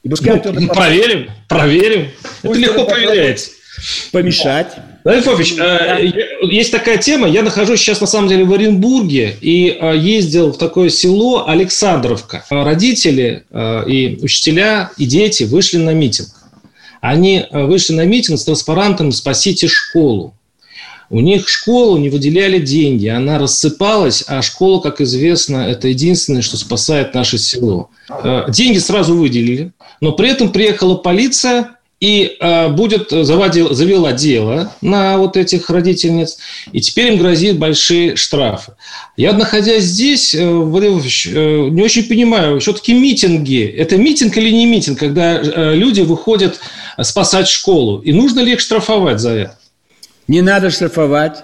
И 0.01 0.10
пускай 0.10 0.41
ну, 0.43 0.67
проверим, 0.69 1.30
проверим. 1.49 2.08
Пусть 2.41 2.62
Это 2.62 2.71
легко 2.71 2.86
проверяется. 2.86 3.51
Помешать. 4.12 4.76
Владимир 5.04 5.26
Фович, 5.26 5.56
э, 5.60 6.12
есть 6.44 6.72
такая 6.72 6.98
тема. 6.98 7.28
Я 7.28 7.44
нахожусь 7.44 7.80
сейчас 7.80 8.02
на 8.02 8.08
самом 8.08 8.28
деле 8.28 8.46
в 8.46 8.54
Оренбурге 8.54 9.36
и 9.42 9.78
э, 9.80 9.98
ездил 9.98 10.52
в 10.52 10.58
такое 10.58 10.90
село 10.90 11.48
Александровка. 11.48 12.44
Родители 12.50 13.44
и 13.88 14.18
учителя 14.22 14.92
и 14.98 15.06
дети 15.06 15.44
вышли 15.44 15.78
на 15.78 15.94
митинг. 15.94 16.30
Они 17.06 17.46
э, 17.48 17.66
вышли 17.66 17.94
на 17.94 18.04
митинг 18.06 18.40
с 18.40 18.46
транспарантом 18.46 19.12
«Спасите 19.12 19.68
школу». 19.68 20.34
У 21.12 21.20
них 21.20 21.48
школу 21.48 21.98
не 21.98 22.10
выделяли 22.10 22.58
деньги, 22.58 23.06
она 23.06 23.38
рассыпалась, 23.38 24.24
а 24.26 24.42
школа, 24.42 24.82
как 24.82 25.02
известно, 25.02 25.58
это 25.58 25.88
единственное, 25.88 26.42
что 26.42 26.58
спасает 26.58 27.14
наше 27.14 27.38
село. 27.38 27.92
Э, 28.10 28.46
деньги 28.50 28.80
сразу 28.80 29.16
выделили, 29.16 29.72
но 30.02 30.14
при 30.14 30.30
этом 30.30 30.52
приехала 30.52 30.96
полиция 30.96 31.75
и 32.00 32.36
э, 32.40 32.70
будет 32.70 33.10
заводил, 33.10 33.74
завела 33.74 34.12
дело 34.12 34.74
на 34.82 35.18
вот 35.18 35.38
этих 35.38 35.70
родительниц, 35.70 36.38
и 36.72 36.82
теперь 36.82 37.14
им 37.14 37.18
грозит 37.18 37.58
большие 37.58 38.18
штрафы. 38.18 38.74
Я, 39.16 39.32
находясь 39.32 39.84
здесь, 39.84 40.36
э, 40.36 40.40
э, 40.40 40.42
не 40.42 41.82
очень 41.82 42.04
понимаю, 42.04 42.60
все-таки 42.60 42.94
митинги, 42.94 43.66
это 43.66 43.98
митинг 43.98 44.36
или 44.38 44.50
не 44.50 44.66
митинг, 44.66 45.00
когда 45.00 45.40
э, 45.40 45.76
люди 45.76 46.02
выходят 46.02 46.60
спасать 47.02 47.48
школу, 47.48 48.02
и 48.02 48.12
нужно 48.12 48.42
ли 48.42 48.54
их 48.54 48.60
штрафовать 48.60 49.20
за 49.20 49.32
это? 49.32 49.60
Не 50.28 50.42
надо 50.42 50.72
штрафовать, 50.72 51.44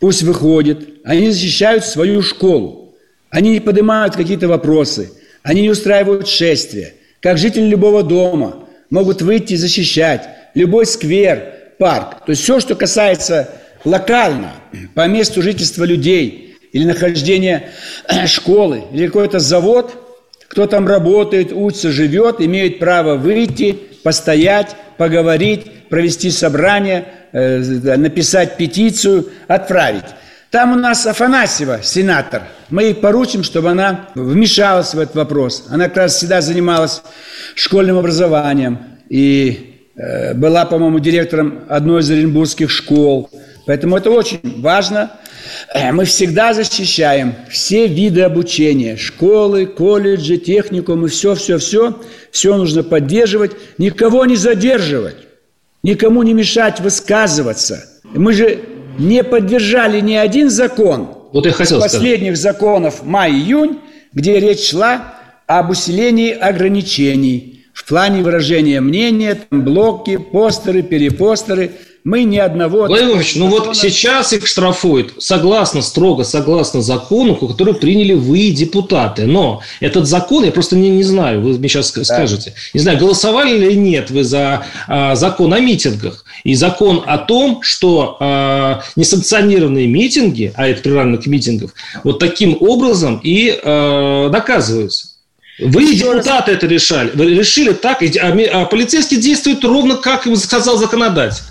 пусть 0.00 0.22
выходят, 0.22 0.80
они 1.04 1.30
защищают 1.30 1.84
свою 1.84 2.20
школу, 2.22 2.94
они 3.30 3.50
не 3.50 3.60
поднимают 3.60 4.16
какие-то 4.16 4.48
вопросы, 4.48 5.12
они 5.44 5.62
не 5.62 5.70
устраивают 5.70 6.26
шествия, 6.26 6.94
как 7.20 7.38
жители 7.38 7.68
любого 7.68 8.02
дома– 8.02 8.58
могут 8.94 9.22
выйти 9.22 9.56
защищать 9.56 10.28
любой 10.54 10.86
сквер, 10.86 11.52
парк. 11.80 12.24
То 12.24 12.30
есть 12.30 12.42
все, 12.42 12.60
что 12.60 12.76
касается 12.76 13.50
локально, 13.84 14.52
по 14.94 15.08
месту 15.08 15.42
жительства 15.42 15.82
людей 15.82 16.56
или 16.72 16.84
нахождения 16.84 17.70
школы, 18.26 18.84
или 18.92 19.08
какой-то 19.08 19.40
завод, 19.40 19.92
кто 20.46 20.68
там 20.68 20.86
работает, 20.86 21.52
учится, 21.52 21.90
живет, 21.90 22.40
имеет 22.40 22.78
право 22.78 23.16
выйти, 23.16 23.76
постоять, 24.04 24.76
поговорить, 24.96 25.88
провести 25.88 26.30
собрание, 26.30 27.06
э, 27.32 27.96
написать 27.96 28.56
петицию, 28.56 29.28
отправить. 29.48 30.04
Там 30.54 30.72
у 30.72 30.76
нас 30.76 31.04
Афанасьева, 31.04 31.80
сенатор. 31.82 32.44
Мы 32.70 32.84
ей 32.84 32.94
поручим, 32.94 33.42
чтобы 33.42 33.70
она 33.70 34.08
вмешалась 34.14 34.94
в 34.94 35.00
этот 35.00 35.16
вопрос. 35.16 35.66
Она 35.68 35.88
как 35.88 35.96
раз 35.96 36.14
всегда 36.14 36.40
занималась 36.42 37.02
школьным 37.56 37.98
образованием 37.98 38.78
и 39.08 39.80
э, 39.96 40.32
была, 40.34 40.64
по-моему, 40.64 41.00
директором 41.00 41.64
одной 41.68 42.02
из 42.02 42.10
оренбургских 42.12 42.70
школ. 42.70 43.30
Поэтому 43.66 43.96
это 43.96 44.12
очень 44.12 44.38
важно. 44.60 45.10
Э, 45.74 45.90
мы 45.90 46.04
всегда 46.04 46.54
защищаем 46.54 47.34
все 47.50 47.88
виды 47.88 48.20
обучения. 48.20 48.96
Школы, 48.96 49.66
колледжи, 49.66 50.36
техникумы, 50.36 51.08
все-все-все. 51.08 52.00
Все 52.30 52.56
нужно 52.56 52.84
поддерживать. 52.84 53.56
Никого 53.78 54.24
не 54.24 54.36
задерживать. 54.36 55.16
Никому 55.82 56.22
не 56.22 56.32
мешать 56.32 56.78
высказываться. 56.78 57.84
Мы 58.04 58.32
же 58.32 58.60
не 58.98 59.22
поддержали 59.24 60.00
ни 60.00 60.14
один 60.14 60.50
закон. 60.50 61.08
Вот 61.32 61.46
я 61.46 61.52
хотел 61.52 61.80
последних 61.80 62.36
сказать. 62.36 62.54
законов 62.56 63.04
май-июнь, 63.04 63.78
где 64.12 64.38
речь 64.38 64.70
шла 64.70 65.14
об 65.46 65.70
усилении 65.70 66.30
ограничений 66.30 67.66
в 67.72 67.84
плане 67.86 68.22
выражения 68.22 68.80
мнения, 68.80 69.38
там 69.48 69.64
блоки, 69.64 70.16
постеры, 70.16 70.82
перепостеры– 70.82 71.72
мы 72.04 72.24
ни 72.24 72.36
одного... 72.36 72.86
Владимир 72.86 73.16
Ильич, 73.16 73.34
ну 73.36 73.48
вот 73.48 73.74
сейчас 73.74 74.34
их 74.34 74.46
штрафуют 74.46 75.14
согласно, 75.18 75.80
строго 75.80 76.22
согласно 76.24 76.82
закону, 76.82 77.34
который 77.34 77.72
приняли 77.72 78.12
вы, 78.12 78.50
депутаты. 78.50 79.24
Но 79.24 79.62
этот 79.80 80.06
закон, 80.06 80.44
я 80.44 80.52
просто 80.52 80.76
не, 80.76 80.90
не 80.90 81.02
знаю, 81.02 81.40
вы 81.40 81.58
мне 81.58 81.68
сейчас 81.68 81.92
да. 81.92 82.04
скажете, 82.04 82.52
не 82.74 82.80
знаю, 82.80 82.98
голосовали 82.98 83.56
или 83.56 83.72
нет 83.72 84.10
вы 84.10 84.22
за 84.22 84.66
а, 84.86 85.14
закон 85.14 85.54
о 85.54 85.60
митингах 85.60 86.26
и 86.44 86.54
закон 86.54 87.02
о 87.06 87.16
том, 87.16 87.62
что 87.62 88.18
а, 88.20 88.82
несанкционированные 88.96 89.86
митинги, 89.86 90.52
а 90.56 90.68
это 90.68 90.82
приравнено 90.82 91.16
к 91.16 91.26
митингам, 91.26 91.70
вот 92.04 92.18
таким 92.18 92.58
образом 92.60 93.18
и 93.24 93.58
а, 93.64 94.28
наказываются. 94.28 95.08
Вы, 95.58 95.82
Еще 95.84 95.98
депутаты, 95.98 96.50
раз... 96.50 96.56
это 96.58 96.66
решали. 96.66 97.12
Вы 97.14 97.34
решили 97.34 97.72
так, 97.72 98.02
а, 98.02 98.36
а 98.52 98.64
полицейский 98.66 99.16
действует 99.18 99.64
ровно, 99.64 99.96
как 99.96 100.26
им 100.26 100.36
сказал 100.36 100.76
законодатель. 100.76 101.44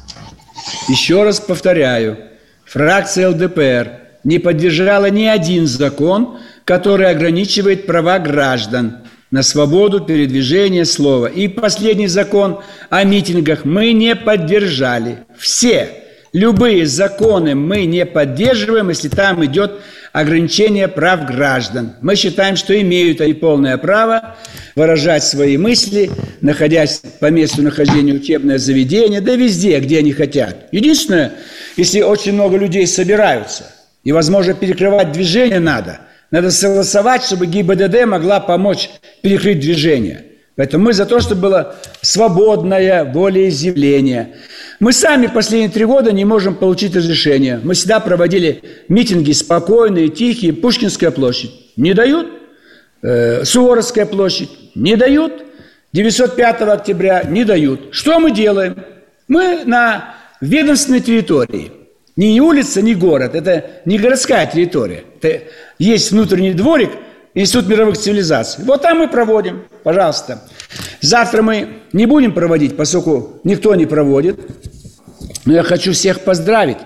Еще 0.89 1.23
раз 1.23 1.39
повторяю, 1.39 2.17
фракция 2.65 3.29
ЛДПР 3.29 3.91
не 4.23 4.39
поддержала 4.39 5.09
ни 5.09 5.25
один 5.25 5.65
закон, 5.65 6.39
который 6.65 7.09
ограничивает 7.09 7.85
права 7.85 8.19
граждан 8.19 8.97
на 9.31 9.43
свободу 9.43 10.01
передвижения 10.01 10.85
слова. 10.85 11.27
И 11.27 11.47
последний 11.47 12.07
закон 12.07 12.59
о 12.89 13.03
митингах 13.03 13.65
мы 13.65 13.93
не 13.93 14.15
поддержали. 14.15 15.19
Все. 15.37 16.02
Любые 16.33 16.87
законы 16.87 17.53
мы 17.53 17.85
не 17.85 18.07
поддерживаем, 18.07 18.89
если 18.89 19.07
там 19.07 19.45
идет 19.45 19.81
ограничение 20.13 20.87
прав 20.87 21.27
граждан. 21.27 21.93
Мы 22.01 22.15
считаем, 22.15 22.55
что 22.55 22.79
имеют 22.81 23.21
они 23.21 23.33
полное 23.33 23.77
право 23.77 24.35
выражать 24.75 25.23
свои 25.23 25.57
мысли, 25.57 26.09
находясь 26.41 27.01
по 27.19 27.29
месту 27.29 27.61
нахождения 27.61 28.13
учебное 28.13 28.57
заведение, 28.57 29.21
да 29.21 29.35
везде, 29.35 29.79
где 29.79 29.99
они 29.99 30.11
хотят. 30.11 30.67
Единственное, 30.71 31.33
если 31.77 32.01
очень 32.01 32.33
много 32.33 32.57
людей 32.57 32.87
собираются, 32.87 33.65
и, 34.03 34.11
возможно, 34.11 34.55
перекрывать 34.55 35.11
движение 35.11 35.59
надо, 35.59 35.99
надо 36.31 36.49
согласовать, 36.49 37.23
чтобы 37.23 37.45
ГИБДД 37.45 38.05
могла 38.05 38.39
помочь 38.39 38.89
перекрыть 39.21 39.59
движение. 39.59 40.23
Поэтому 40.55 40.85
мы 40.85 40.93
за 40.93 41.05
то, 41.05 41.19
чтобы 41.19 41.41
было 41.41 41.75
свободное 42.01 43.11
волеизъявление. 43.11 44.35
Мы 44.79 44.93
сами 44.93 45.27
последние 45.27 45.69
три 45.69 45.85
года 45.85 46.11
не 46.11 46.25
можем 46.25 46.55
получить 46.55 46.95
разрешение. 46.95 47.59
Мы 47.63 47.73
всегда 47.73 47.99
проводили 47.99 48.61
митинги 48.87 49.31
спокойные, 49.31 50.09
тихие. 50.09 50.53
Пушкинская 50.53 51.09
площадь 51.09 51.51
не 51.75 51.93
дают. 51.93 52.27
Э, 53.01 53.43
Суворовская 53.43 54.05
площадь 54.05 54.49
не 54.75 54.95
дают. 54.95 55.43
905 55.93 56.61
октября 56.61 57.23
не 57.23 57.45
дают. 57.45 57.89
Что 57.91 58.19
мы 58.19 58.31
делаем? 58.31 58.83
Мы 59.27 59.63
на 59.65 60.15
ведомственной 60.41 61.01
территории. 61.01 61.71
Ни 62.15 62.39
улица, 62.39 62.81
ни 62.81 62.93
город. 62.93 63.33
Это 63.33 63.81
не 63.85 63.97
городская 63.97 64.45
территория. 64.45 65.03
Это 65.19 65.43
есть 65.79 66.11
внутренний 66.11 66.53
дворик, 66.53 66.91
Институт 67.35 67.67
мировых 67.67 67.97
цивилизаций. 67.97 68.63
Вот 68.63 68.83
там 68.83 68.99
мы 68.99 69.07
проводим. 69.07 69.63
Пожалуйста. 69.83 70.43
Завтра 71.01 71.41
мы 71.41 71.79
не 71.91 72.05
будем 72.05 72.31
проводить, 72.33 72.77
поскольку 72.77 73.39
никто 73.43 73.73
не 73.75 73.87
проводит. 73.87 74.39
Но 75.45 75.53
я 75.53 75.63
хочу 75.63 75.93
всех 75.93 76.19
поздравить, 76.21 76.77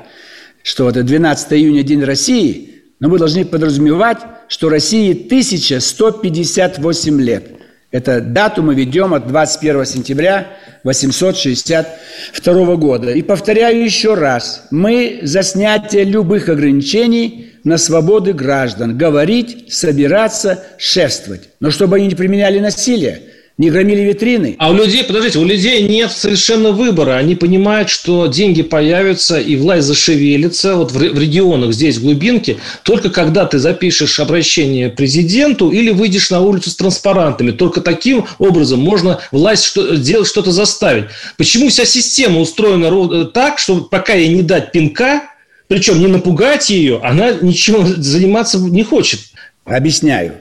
что 0.64 0.90
это 0.90 1.04
12 1.04 1.54
июня 1.54 1.84
День 1.84 2.04
России, 2.04 2.82
но 3.00 3.10
мы 3.10 3.20
должны 3.20 3.46
подразумевать, 3.46 4.18
что 4.48 4.70
России 4.70 5.12
1158 5.12 7.22
лет. 7.22 7.52
Это 7.92 8.22
дату 8.22 8.64
мы 8.64 8.74
ведем 8.74 9.14
от 9.14 9.28
21 9.28 9.86
сентября 9.86 10.48
862 10.88 12.76
года. 12.76 13.12
И 13.12 13.22
повторяю 13.22 13.84
еще 13.84 14.14
раз, 14.16 14.64
мы 14.72 15.20
за 15.22 15.44
снятие 15.44 16.04
любых 16.04 16.50
ограничений 16.50 17.54
на 17.64 17.78
свободы 17.78 18.34
граждан, 18.34 18.98
говорить, 18.98 19.74
собираться, 19.74 20.64
шествовать. 20.78 21.50
Но 21.60 21.70
чтобы 21.72 21.98
они 21.98 22.08
не 22.08 22.16
применяли 22.16 22.60
насилие– 22.60 23.22
не 23.58 23.72
громили 23.72 24.02
витрины. 24.02 24.56
А 24.60 24.70
у 24.70 24.74
людей, 24.76 25.04
подождите, 25.04 25.40
у 25.40 25.44
людей 25.44 25.82
нет 25.88 26.12
совершенно 26.12 26.72
выбора. 26.72 27.18
Они 27.18 27.36
понимают, 27.36 27.90
что 27.90 28.28
деньги 28.28 28.62
появятся 28.62 29.40
и 29.40 29.56
власть 29.56 29.88
зашевелится. 29.88 30.76
Вот 30.76 30.92
в 30.92 31.02
регионах 31.20 31.74
здесь, 31.74 31.98
в 31.98 32.04
глубинке, 32.04 32.58
только 32.84 33.10
когда 33.10 33.46
ты 33.46 33.58
запишешь 33.58 34.20
обращение 34.20 34.90
президенту 34.90 35.72
или 35.72 35.90
выйдешь 35.90 36.30
на 36.30 36.42
улицу 36.42 36.70
с 36.70 36.76
транспарантами. 36.76 37.50
Только 37.50 37.82
таким 37.82 38.28
образом 38.38 38.80
можно 38.80 39.20
власть 39.32 39.64
что, 39.64 39.96
делать 39.96 40.28
что-то 40.28 40.52
заставить. 40.52 41.06
Почему 41.36 41.70
вся 41.70 41.86
система 41.86 42.40
устроена 42.40 43.26
так, 43.26 43.58
что 43.58 43.82
пока 43.82 44.14
ей 44.14 44.30
не 44.30 44.44
дать 44.44 44.72
пинка, 44.72 45.24
причем 45.68 46.00
не 46.00 46.08
напугать 46.08 46.70
ее, 46.70 47.02
она 47.04 47.32
ничего 47.32 47.84
заниматься 47.98 48.60
не 48.60 48.84
хочет? 48.84 49.22
Объясняю. 49.66 50.36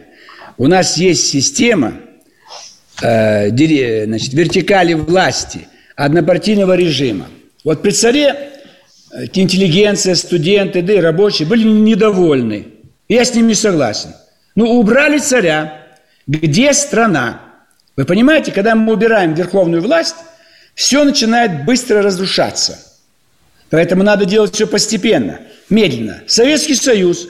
У 0.58 0.66
нас 0.66 0.98
есть 0.98 1.28
система– 1.28 1.94
э, 3.02 4.06
значит, 4.06 4.32
вертикали 4.32 4.94
власти, 4.94 5.68
однопартийного 5.94 6.76
режима. 6.76 7.26
Вот 7.64 7.82
при 7.82 7.90
царе 7.90 8.34
э, 9.12 9.24
интеллигенция, 9.32 10.14
студенты, 10.14 10.82
да 10.82 10.94
и 10.94 11.00
рабочие 11.00 11.48
были 11.48 11.64
недовольны. 11.64 12.68
Я 13.08 13.24
с 13.24 13.34
ним 13.34 13.46
не 13.46 13.54
согласен. 13.54 14.14
Ну, 14.54 14.78
убрали 14.78 15.18
царя. 15.18 15.82
Где 16.26 16.72
страна? 16.72 17.40
Вы 17.96 18.04
понимаете, 18.04 18.52
когда 18.52 18.74
мы 18.74 18.92
убираем 18.92 19.34
верховную 19.34 19.82
власть, 19.82 20.16
все 20.74 21.04
начинает 21.04 21.64
быстро 21.64 22.02
разрушаться. 22.02 22.78
Поэтому 23.70 24.02
надо 24.02 24.26
делать 24.26 24.54
все 24.54 24.66
постепенно, 24.66 25.40
медленно. 25.70 26.22
Советский 26.26 26.74
Союз, 26.74 27.26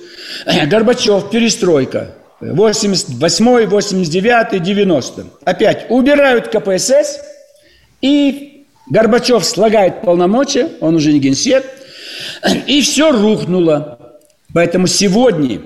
Горбачев, 0.66 1.31
перестройка– 1.31 2.14
88, 2.40 3.66
89, 3.66 4.62
90. 4.62 5.27
Опять 5.44 5.87
убирают 5.88 6.49
КПСС, 6.49 7.20
и 8.03 8.66
Горбачев 8.90 9.44
слагает 9.44 10.03
полномочия, 10.03 10.70
он 10.81 10.94
уже 10.96 11.12
не 11.12 11.18
генсек, 11.18 11.64
и 12.66 12.83
все 12.83 13.11
рухнуло. 13.11 13.99
Поэтому 14.53 14.87
сегодня 14.87 15.61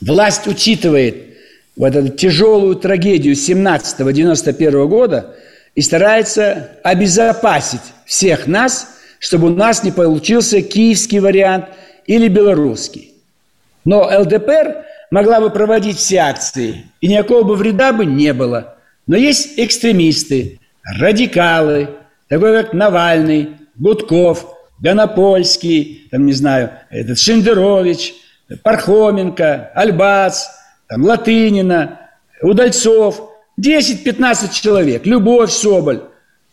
власть 0.00 0.46
учитывает 0.46 1.36
вот 1.76 1.94
эту 1.94 2.08
тяжелую 2.08 2.76
трагедию 2.76 3.34
17-91 3.34 4.86
года 4.86 5.34
и 5.74 5.80
старается 5.80 6.70
обезопасить 6.82 7.80
всех 8.06 8.46
нас, 8.46 8.88
чтобы 9.18 9.48
у 9.48 9.54
нас 9.54 9.82
не 9.82 9.90
получился 9.90 10.62
киевский 10.62 11.18
вариант 11.18 11.66
или 12.06 12.28
белорусский. 12.28 13.12
Но 13.84 14.02
ЛДПР 14.02 14.84
могла 15.12 15.40
бы 15.40 15.50
проводить 15.50 15.98
все 15.98 16.16
акции, 16.16 16.86
и 17.02 17.06
никакого 17.06 17.42
бы 17.42 17.54
вреда 17.54 17.92
бы 17.92 18.06
не 18.06 18.32
было. 18.32 18.78
Но 19.06 19.14
есть 19.14 19.58
экстремисты, 19.58 20.58
радикалы, 20.82 21.90
такой 22.28 22.62
как 22.62 22.72
Навальный, 22.72 23.50
Гудков, 23.76 24.46
Гонопольский, 24.80 26.08
там, 26.10 26.24
не 26.24 26.32
знаю, 26.32 26.70
этот 26.88 27.18
Шендерович, 27.18 28.14
Пархоменко, 28.62 29.70
Альбац, 29.74 30.46
там, 30.88 31.04
Латынина, 31.04 32.00
Удальцов, 32.40 33.20
10-15 33.60 34.50
человек, 34.50 35.04
Любовь 35.04 35.50
Соболь. 35.50 36.04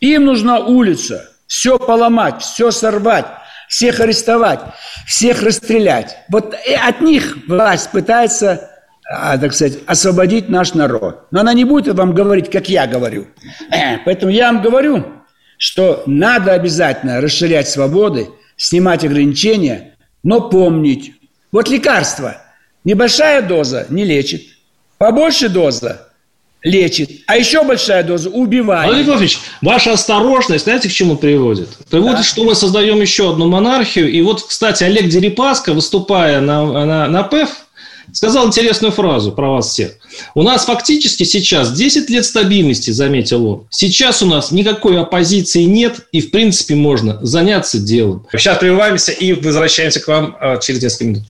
Им 0.02 0.26
нужна 0.26 0.60
улица, 0.60 1.30
все 1.48 1.80
поломать, 1.80 2.42
все 2.42 2.72
сорвать, 2.72 3.26
всех 3.70 4.00
арестовать, 4.02 4.60
всех 5.06 5.44
расстрелять. 5.44 6.18
Вот 6.28 6.54
от 6.54 7.02
них 7.02 7.38
власть 7.48 7.92
пытается, 7.92 8.72
а, 9.08 9.38
так 9.38 9.54
сказать, 9.54 9.78
освободить 9.86 10.50
наш 10.50 10.74
народ. 10.74 11.28
Но 11.32 11.42
она 11.42 11.54
не 11.54 11.64
будет 11.64 11.96
вам 11.96 12.14
говорить, 12.14 12.50
как 12.50 12.68
я 12.68 12.88
говорю. 12.88 13.28
Поэтому 14.06 14.32
я 14.32 14.52
вам 14.52 14.62
говорю, 14.62 15.06
что 15.58 16.04
надо 16.08 16.54
обязательно 16.54 17.22
расширять 17.22 17.70
свободы, 17.70 18.30
снимать 18.58 19.06
ограничения, 19.06 19.96
но 20.24 20.50
помнить. 20.50 21.14
Вот 21.52 21.70
лекарство. 21.70 22.42
Небольшая 22.84 23.44
доза 23.44 23.86
не 23.90 24.04
лечит. 24.04 24.42
Побольше 24.98 25.48
доза 25.48 26.09
лечит, 26.64 27.10
а 27.28 27.38
еще 27.38 27.64
большая 27.64 28.04
доза 28.04 28.30
убивает. 28.30 28.88
Владимир 28.88 29.12
Владимирович, 29.12 29.40
ваша 29.62 29.94
осторожность, 29.94 30.66
знаете, 30.66 30.90
к 30.90 30.92
чему 30.92 31.16
приводит? 31.16 31.70
Приводит, 31.90 32.18
да. 32.18 32.24
что 32.24 32.44
мы 32.44 32.56
создаем 32.56 33.02
еще 33.02 33.32
одну 33.32 33.48
монархию. 33.48 34.12
И 34.12 34.22
вот, 34.22 34.44
кстати, 34.44 34.84
Олег 34.84 35.08
Дерипаска, 35.08 35.74
выступая 35.74 36.42
на, 36.42 36.66
на, 36.86 37.08
на 37.08 37.24
ПЭФ, 37.24 37.50
сказал 38.12 38.48
интересную 38.48 38.92
фразу 38.92 39.32
про 39.32 39.52
вас 39.52 39.70
всех. 39.70 39.92
У 40.36 40.42
нас 40.42 40.66
фактически 40.66 41.24
сейчас 41.24 41.72
10 41.72 42.10
лет 42.10 42.26
стабильности, 42.26 42.92
заметил 42.92 43.46
он. 43.46 43.68
Сейчас 43.70 44.22
у 44.22 44.26
нас 44.26 44.52
никакой 44.52 45.00
оппозиции 45.00 45.64
нет, 45.64 46.08
и, 46.12 46.20
в 46.20 46.32
принципе, 46.32 46.76
можно 46.76 47.20
заняться 47.22 47.80
делом. 47.80 48.26
Сейчас 48.34 48.58
прерываемся 48.58 49.12
и 49.12 49.34
возвращаемся 49.34 50.00
к 50.02 50.08
вам 50.08 50.36
э, 50.40 50.60
через 50.62 50.82
несколько 50.82 51.06
минут. 51.06 51.24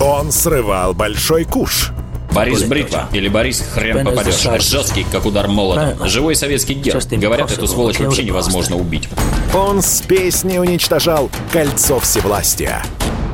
Он 0.00 0.32
срывал 0.32 0.94
большой 0.94 1.44
куш– 1.44 1.90
Борис 2.34 2.64
Бритва 2.64 3.08
или 3.12 3.28
Борис 3.28 3.64
хрен 3.72 4.04
попадешь. 4.04 4.42
Жесткий, 4.62 5.06
как 5.10 5.24
удар 5.24 5.48
молота. 5.48 5.96
Живой 6.06 6.34
советский 6.34 6.74
герб. 6.74 7.02
Говорят, 7.12 7.52
эту 7.52 7.66
сволочь 7.66 7.98
вообще 8.00 8.24
невозможно 8.24 8.76
убить. 8.76 9.08
Он 9.54 9.80
с 9.80 10.02
песней 10.02 10.58
уничтожал 10.58 11.30
кольцо 11.52 12.00
всевластия. 12.00 12.82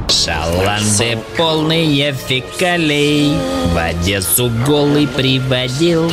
Шаланды 0.08 1.18
полные 1.36 2.12
фекалей 2.12 3.32
В 3.72 3.78
Одессу 3.78 4.50
голый 4.66 5.06
приводил 5.06 6.12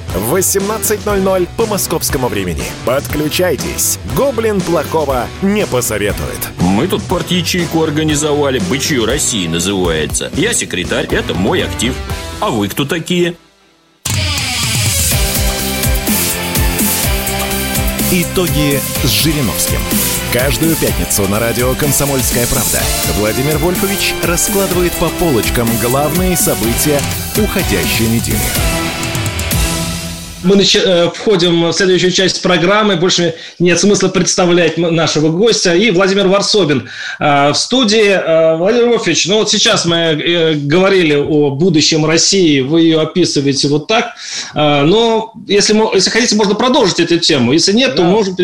в 0.13 0.35
18.00 0.35 1.47
по 1.57 1.65
московскому 1.65 2.27
времени. 2.27 2.63
Подключайтесь. 2.85 3.99
Гоблин 4.15 4.59
плохого 4.61 5.27
не 5.41 5.65
посоветует. 5.65 6.49
Мы 6.59 6.87
тут 6.87 7.01
порт-ячейку 7.03 7.83
организовали. 7.83 8.59
Бычью 8.69 9.05
России 9.05 9.47
называется. 9.47 10.31
Я 10.33 10.53
секретарь, 10.53 11.07
это 11.07 11.33
мой 11.33 11.63
актив. 11.63 11.95
А 12.39 12.49
вы 12.49 12.67
кто 12.67 12.85
такие? 12.85 13.35
Итоги 18.13 18.81
с 19.03 19.09
Жириновским. 19.09 19.79
Каждую 20.33 20.75
пятницу 20.75 21.27
на 21.29 21.39
радио 21.39 21.73
«Комсомольская 21.75 22.45
правда» 22.47 22.79
Владимир 23.17 23.57
Вольфович 23.57 24.13
раскладывает 24.23 24.91
по 24.93 25.07
полочкам 25.07 25.69
главные 25.81 26.35
события 26.35 26.99
уходящей 27.37 28.07
недели 28.07 28.80
мы 30.43 30.55
нач... 30.55 30.75
Э, 30.75 31.09
входим 31.13 31.67
в 31.67 31.73
следующую 31.73 32.11
часть 32.11 32.41
программы. 32.41 32.95
Больше 32.95 33.35
нет 33.59 33.79
смысла 33.79 34.09
представлять 34.09 34.77
нашего 34.77 35.29
гостя. 35.29 35.73
И 35.75 35.91
Владимир 35.91 36.27
Варсобин 36.27 36.89
э, 37.19 37.49
в 37.51 37.55
студии. 37.55 38.09
Э, 38.09 38.55
Владимир 38.57 38.89
Вольфович, 38.89 39.27
ну 39.27 39.37
вот 39.39 39.49
сейчас 39.49 39.85
мы 39.85 40.55
говорили 40.55 41.15
о 41.15 41.51
будущем 41.51 42.05
России. 42.05 42.61
Вы 42.61 42.81
ее 42.81 43.01
описываете 43.01 43.67
вот 43.67 43.87
так. 43.87 44.13
Но 44.53 45.33
если, 45.47 45.75
если 45.95 46.09
хотите, 46.09 46.35
можно 46.35 46.55
продолжить 46.55 46.99
эту 46.99 47.19
тему. 47.19 47.53
Если 47.53 47.73
нет, 47.73 47.91
да. 47.91 47.97
то 47.97 48.03
можем... 48.03 48.35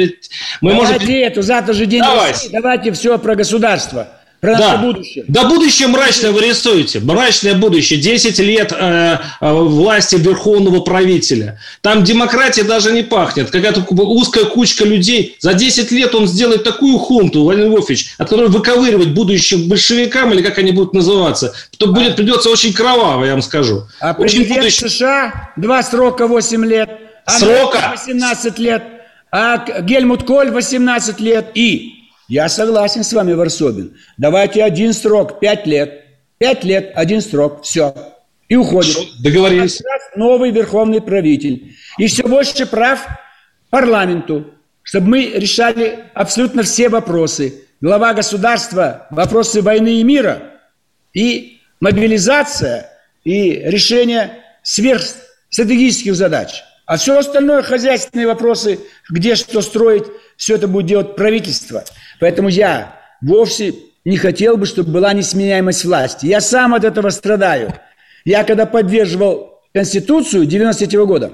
Мы 0.61 0.71
Давайте 0.71 0.93
можем... 0.99 1.15
эту, 1.15 1.41
завтра 1.41 1.73
же 1.73 1.85
день 1.85 2.01
Давайте. 2.01 2.33
России. 2.33 2.49
Давайте 2.51 2.91
все 2.91 3.17
про 3.17 3.35
государство. 3.35 4.07
Про 4.39 4.55
да. 4.55 4.77
будущее. 4.77 5.25
Да, 5.27 5.45
будущее 5.45 5.87
мрачное 5.87 6.31
вы 6.31 6.41
рисуете. 6.41 6.99
Мрачное 6.99 7.55
будущее. 7.55 7.99
10 7.99 8.37
лет 8.39 8.71
э, 8.71 9.17
э, 9.41 9.51
власти 9.51 10.15
верховного 10.15 10.81
правителя. 10.81 11.59
Там 11.81 12.03
демократия 12.03 12.63
даже 12.63 12.91
не 12.91 13.01
пахнет. 13.01 13.49
Какая-то 13.49 13.81
узкая 13.89 14.45
кучка 14.45 14.85
людей. 14.85 15.37
За 15.39 15.53
10 15.53 15.91
лет 15.91 16.13
он 16.13 16.27
сделает 16.27 16.63
такую 16.63 16.99
хунту, 16.99 17.43
Владимир 17.43 17.69
Львович, 17.69 18.13
от 18.19 18.29
которой 18.29 18.49
выковыривать 18.49 19.09
будущим 19.09 19.67
большевикам, 19.67 20.31
или 20.33 20.43
как 20.43 20.59
они 20.59 20.71
будут 20.71 20.93
называться, 20.93 21.55
то 21.77 21.87
будет, 21.87 22.15
придется 22.15 22.51
очень 22.51 22.73
кроваво, 22.73 23.25
я 23.25 23.31
вам 23.31 23.41
скажу. 23.41 23.87
А 23.99 24.11
очень 24.11 24.39
президент 24.39 24.59
будущее... 24.59 24.89
США 24.89 25.51
два 25.55 25.81
срока 25.81 26.27
8 26.27 26.65
лет. 26.65 26.89
А 27.25 27.39
Срока? 27.39 27.89
18 27.91 28.59
лет. 28.59 28.83
А 29.31 29.81
Гельмут 29.81 30.23
Коль 30.23 30.49
18 30.49 31.19
лет. 31.19 31.51
И 31.55 31.96
я 32.27 32.49
согласен 32.49 33.03
с 33.03 33.13
вами, 33.13 33.33
Варсобин. 33.33 33.97
Давайте 34.17 34.63
один 34.63 34.93
срок, 34.93 35.39
пять 35.39 35.65
лет. 35.65 36.03
Пять 36.37 36.63
лет, 36.63 36.91
один 36.95 37.21
срок, 37.21 37.63
все. 37.63 37.95
И 38.49 38.55
уходит. 38.55 38.97
Договорились. 39.21 39.81
Новый 40.15 40.51
верховный 40.51 41.01
правитель. 41.01 41.75
И 41.97 42.07
все 42.07 42.23
больше 42.23 42.65
прав 42.65 43.07
парламенту, 43.69 44.53
чтобы 44.83 45.07
мы 45.07 45.31
решали 45.35 46.05
абсолютно 46.13 46.63
все 46.63 46.89
вопросы. 46.89 47.65
Глава 47.81 48.13
государства, 48.13 49.07
вопросы 49.11 49.61
войны 49.61 49.99
и 49.99 50.03
мира, 50.03 50.41
и 51.13 51.59
мобилизация, 51.79 52.89
и 53.23 53.51
решение 53.65 54.43
сверхстратегических 54.63 56.15
задач. 56.15 56.63
А 56.87 56.95
все 56.95 57.19
остальное, 57.19 57.63
хозяйственные 57.63 58.27
вопросы, 58.27 58.79
где 59.09 59.35
что 59.35 59.61
строить, 59.61 60.05
все 60.37 60.55
это 60.55 60.69
будет 60.69 60.85
делать 60.85 61.15
правительство. 61.17 61.83
Поэтому 62.21 62.47
я 62.47 62.95
вовсе 63.21 63.75
не 64.05 64.15
хотел 64.15 64.55
бы, 64.55 64.65
чтобы 64.65 64.91
была 64.91 65.11
несменяемость 65.11 65.83
власти. 65.83 66.27
Я 66.27 66.39
сам 66.39 66.73
от 66.73 66.85
этого 66.85 67.09
страдаю. 67.09 67.73
Я 68.23 68.45
когда 68.45 68.65
поддерживал 68.65 69.61
Конституцию 69.73 70.45
93 70.45 70.97
-го 70.97 71.05
года, 71.05 71.33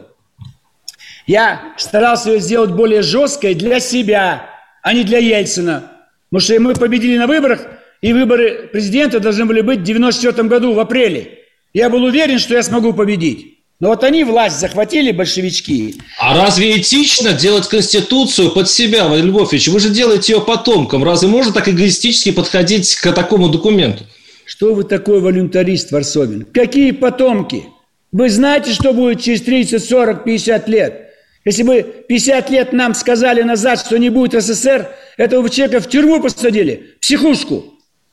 я 1.27 1.61
старался 1.77 2.31
ее 2.31 2.39
сделать 2.39 2.71
более 2.71 3.03
жесткой 3.03 3.53
для 3.53 3.79
себя, 3.79 4.49
а 4.81 4.91
не 4.91 5.03
для 5.03 5.19
Ельцина. 5.19 5.83
Потому 6.31 6.41
что 6.41 6.59
мы 6.59 6.73
победили 6.73 7.19
на 7.19 7.27
выборах, 7.27 7.67
и 8.01 8.11
выборы 8.11 8.69
президента 8.73 9.19
должны 9.19 9.45
были 9.45 9.61
быть 9.61 9.81
в 9.81 9.83
94 9.83 10.49
году, 10.49 10.73
в 10.73 10.79
апреле. 10.79 11.41
Я 11.73 11.91
был 11.91 12.03
уверен, 12.03 12.39
что 12.39 12.55
я 12.55 12.63
смогу 12.63 12.93
победить. 12.93 13.52
Но 13.79 13.89
вот 13.89 14.03
они 14.03 14.23
власть 14.23 14.59
захватили, 14.59 15.11
большевички. 15.11 15.95
А 16.17 16.37
разве 16.37 16.77
этично 16.77 17.33
делать 17.33 17.67
Конституцию 17.67 18.51
под 18.51 18.69
себя, 18.69 19.07
Владимир 19.07 19.31
Львович? 19.31 19.67
Вы 19.67 19.79
же 19.79 19.89
делаете 19.89 20.33
ее 20.33 20.41
потомкам. 20.41 21.03
Разве 21.03 21.27
можно 21.27 21.51
так 21.51 21.67
эгоистически 21.67 22.31
подходить 22.31 22.95
к 22.95 23.11
такому 23.11 23.49
документу? 23.49 24.05
Что 24.45 24.73
вы 24.73 24.83
такой 24.83 25.19
волюнтарист, 25.19 25.91
Варсобин? 25.91 26.45
Какие 26.45 26.91
потомки? 26.91 27.65
Вы 28.11 28.29
знаете, 28.29 28.71
что 28.71 28.93
будет 28.93 29.21
через 29.21 29.41
30, 29.41 29.83
40, 29.83 30.23
50 30.23 30.69
лет? 30.69 31.09
Если 31.43 31.63
бы 31.63 31.81
50 32.07 32.49
лет 32.51 32.71
нам 32.71 32.93
сказали 32.93 33.41
назад, 33.41 33.79
что 33.79 33.97
не 33.97 34.09
будет 34.09 34.41
СССР, 34.41 34.87
этого 35.17 35.49
человека 35.49 35.81
в 35.81 35.89
тюрьму 35.89 36.21
посадили, 36.21 36.91
в 36.97 37.01
психушку. 37.01 37.65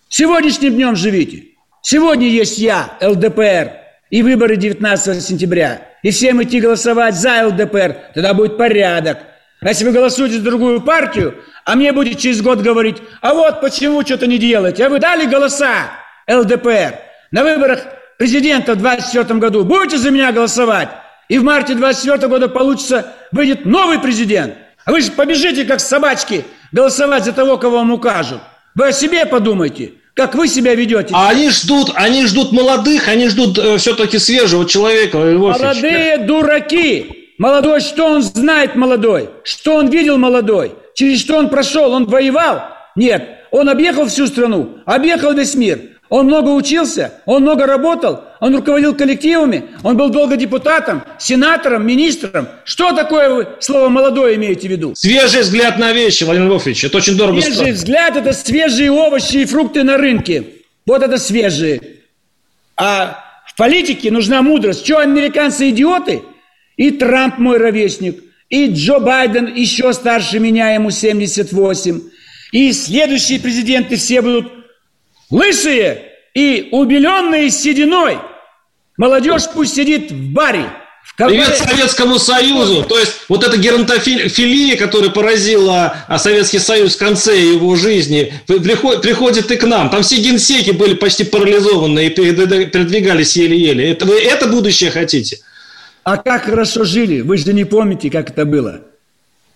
Сегодняшним 0.09 0.75
днем 0.75 0.97
живите. 0.97 1.45
Сегодня 1.83 2.29
есть 2.29 2.59
я, 2.59 2.99
ЛДПР 3.01 3.80
и 4.11 4.23
выборы 4.23 4.57
19 4.57 5.23
сентября, 5.23 5.83
и 6.03 6.11
всем 6.11 6.43
идти 6.43 6.61
голосовать 6.61 7.15
за 7.15 7.47
ЛДПР, 7.47 7.97
тогда 8.15 8.35
будет 8.35 8.59
порядок. 8.59 9.19
А 9.61 9.69
если 9.69 9.85
вы 9.85 9.93
голосуете 9.93 10.37
за 10.37 10.43
другую 10.43 10.81
партию, 10.81 11.37
а 11.65 11.77
мне 11.77 11.93
будет 11.93 12.19
через 12.19 12.43
год 12.43 12.61
говорить, 12.61 12.97
а 13.21 13.35
вот 13.35 13.61
почему 13.61 14.03
что-то 14.03 14.27
не 14.27 14.39
делаете, 14.39 14.87
а 14.87 14.89
вы 14.89 14.99
дали 14.99 15.27
голоса 15.27 15.91
ЛДПР 16.29 16.95
на 17.31 17.45
выборах 17.45 17.81
президента 18.19 18.75
в 18.75 18.79
24 18.79 19.39
году, 19.39 19.65
будете 19.65 19.99
за 19.99 20.11
меня 20.11 20.33
голосовать? 20.33 20.89
И 21.29 21.39
в 21.39 21.45
марте 21.45 21.75
24 21.75 22.27
года 22.27 22.49
получится, 22.49 23.15
выйдет 23.31 23.65
новый 23.65 24.01
президент. 24.01 24.55
А 24.85 24.91
вы 24.91 25.01
же 25.01 25.13
побежите, 25.13 25.65
как 25.65 25.79
собачки, 25.79 26.45
голосовать 26.73 27.25
за 27.25 27.33
того, 27.33 27.57
кого 27.59 27.77
вам 27.79 27.93
укажут. 27.93 28.41
Вы 28.75 28.89
о 28.89 28.93
себе 28.93 29.25
подумайте. 29.27 29.93
Как 30.15 30.35
вы 30.35 30.49
себя 30.49 30.75
ведете? 30.75 31.11
А 31.13 31.31
они 31.31 31.51
ждут, 31.51 31.93
они 31.95 32.27
ждут 32.27 32.53
молодых, 32.53 33.09
они 33.09 33.29
ждут 33.29 33.59
э, 33.59 33.77
все-таки 33.79 34.19
свежего 34.19 34.67
человека. 34.67 35.19
Молодые 35.19 36.19
дураки. 36.19 37.35
Молодой, 37.39 37.81
что 37.81 38.07
он 38.07 38.23
знает 38.23 38.75
молодой? 38.75 39.31
Что 39.45 39.77
он 39.77 39.89
видел 39.89 40.19
молодой? 40.19 40.75
Через 40.95 41.21
что 41.21 41.39
он 41.39 41.49
прошел? 41.49 41.93
Он 41.93 42.05
воевал? 42.05 42.63
Нет. 42.97 43.41
Он 43.51 43.69
объехал 43.69 44.07
всю 44.07 44.27
страну, 44.27 44.79
объехал 44.85 45.33
весь 45.33 45.55
мир. 45.55 45.81
Он 46.11 46.27
много 46.27 46.49
учился, 46.49 47.15
он 47.25 47.43
много 47.43 47.67
работал, 47.67 48.25
он 48.41 48.57
руководил 48.57 48.97
коллективами, 48.97 49.71
он 49.85 49.97
был 49.97 50.11
долго 50.11 50.37
депутатом, 50.37 51.05
сенатором, 51.21 51.87
министром. 51.87 52.49
Что 52.65 52.93
такое 52.93 53.33
вы 53.33 53.49
слово 53.61 53.89
«молодой» 53.89 54.35
имеете 54.35 54.67
в 54.67 54.73
виду? 54.73 54.93
Свежий 54.97 55.43
взгляд 55.43 55.79
на 55.79 55.93
вещи, 55.93 56.25
Владимир 56.25 56.49
Львович, 56.49 56.85
это 56.85 56.97
очень 56.97 57.17
дорого 57.17 57.41
Свежий 57.41 57.55
стоит. 57.55 57.75
взгляд– 57.77 58.17
это 58.17 58.33
свежие 58.33 58.91
овощи 58.91 59.37
и 59.37 59.45
фрукты 59.45 59.85
на 59.85 59.97
рынке. 59.99 60.45
Вот 60.85 61.01
это 61.01 61.17
свежие. 61.17 61.81
А 62.77 63.23
в 63.47 63.57
политике 63.57 64.11
нужна 64.11 64.43
мудрость. 64.43 64.85
Что, 64.85 64.99
американцы 64.99 65.71
идиоты? 65.71 66.23
И 66.77 66.91
Трамп 66.91 67.39
мой 67.39 67.59
ровесник, 67.59 68.21
И 68.49 68.67
Джо 68.67 68.99
Байден 68.99 69.47
еще 69.47 69.93
старше 69.93 70.41
меня, 70.41 70.73
ему 70.73 70.91
78. 70.91 72.01
И 72.51 72.73
следующие 72.73 73.39
президенты 73.39 73.95
все 73.95 74.23
будут 74.23 74.60
лысые 75.31 76.13
и 76.35 76.69
убеленные 76.73 77.51
сединой. 77.51 78.19
Молодежь 78.97 79.49
пусть 79.55 79.75
сидит 79.75 80.11
в 80.11 80.33
баре– 80.33 80.67
Привет 81.17 81.57
Советскому 81.57 82.19
Союзу. 82.19 82.83
То 82.85 82.99
есть 82.99 83.23
вот 83.29 83.45
эта 83.45 83.59
геронтофилия, 83.59 84.77
которая 84.77 85.11
поразила 85.11 85.95
а, 86.09 86.19
Советский 86.19 86.59
Союз 86.59 86.95
в 86.95 86.99
конце 86.99 87.39
его 87.39 87.77
жизни, 87.77 88.33
приходит 88.47 89.51
и 89.51 89.57
к 89.57 89.65
нам. 89.65 89.91
Там 89.91 90.03
все 90.03 90.17
генсеки 90.17 90.71
были 90.71 90.95
почти 90.95 91.25
парализованы 91.25 92.07
и 92.07 92.11
передвигались 92.11 93.37
еле-еле. 93.37 93.91
Это, 93.91 94.07
вы 94.07 94.19
это 94.21 94.47
будущее 94.47 94.91
хотите? 94.91 95.41
А 96.05 96.17
как 96.17 96.45
хорошо 96.45 96.85
жили? 96.85 97.21
Вы 97.21 97.37
же 97.37 97.53
не 97.53 97.65
помните, 97.65 98.11
как 98.11 98.31
это 98.31 98.47
было. 98.47 98.83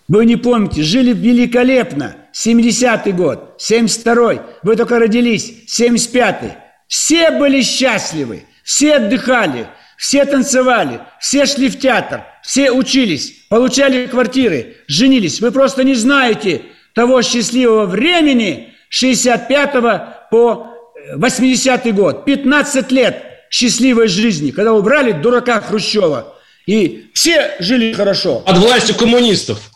Вы 0.07 0.25
не 0.25 0.35
помните, 0.35 0.83
жили 0.83 1.13
великолепно. 1.13 2.15
70-й 2.35 3.13
год, 3.13 3.61
72-й, 3.61 4.41
вы 4.63 4.75
только 4.75 4.99
родились, 4.99 5.53
75-й. 5.79 6.51
Все 6.87 7.31
были 7.31 7.61
счастливы, 7.61 8.43
все 8.63 8.97
отдыхали, 8.97 9.67
все 9.97 10.25
танцевали, 10.25 10.99
все 11.21 11.45
шли 11.45 11.69
в 11.69 11.79
театр, 11.79 12.23
все 12.43 12.71
учились, 12.71 13.45
получали 13.49 14.05
квартиры, 14.05 14.77
женились. 14.87 15.39
Вы 15.39 15.51
просто 15.51 15.83
не 15.83 15.95
знаете 15.95 16.63
того 16.93 17.21
счастливого 17.21 17.85
времени 17.85 18.73
65 18.89 20.29
по 20.29 20.67
80 21.15 21.95
год. 21.95 22.25
15 22.25 22.91
лет 22.91 23.23
счастливой 23.49 24.07
жизни, 24.07 24.51
когда 24.51 24.73
убрали 24.73 25.11
дурака 25.11 25.61
Хрущева. 25.61 26.35
И 26.65 27.11
все 27.13 27.55
жили 27.59 27.93
хорошо. 27.93 28.39
Под 28.39 28.57
властью 28.57 28.95
коммунистов. 28.95 29.71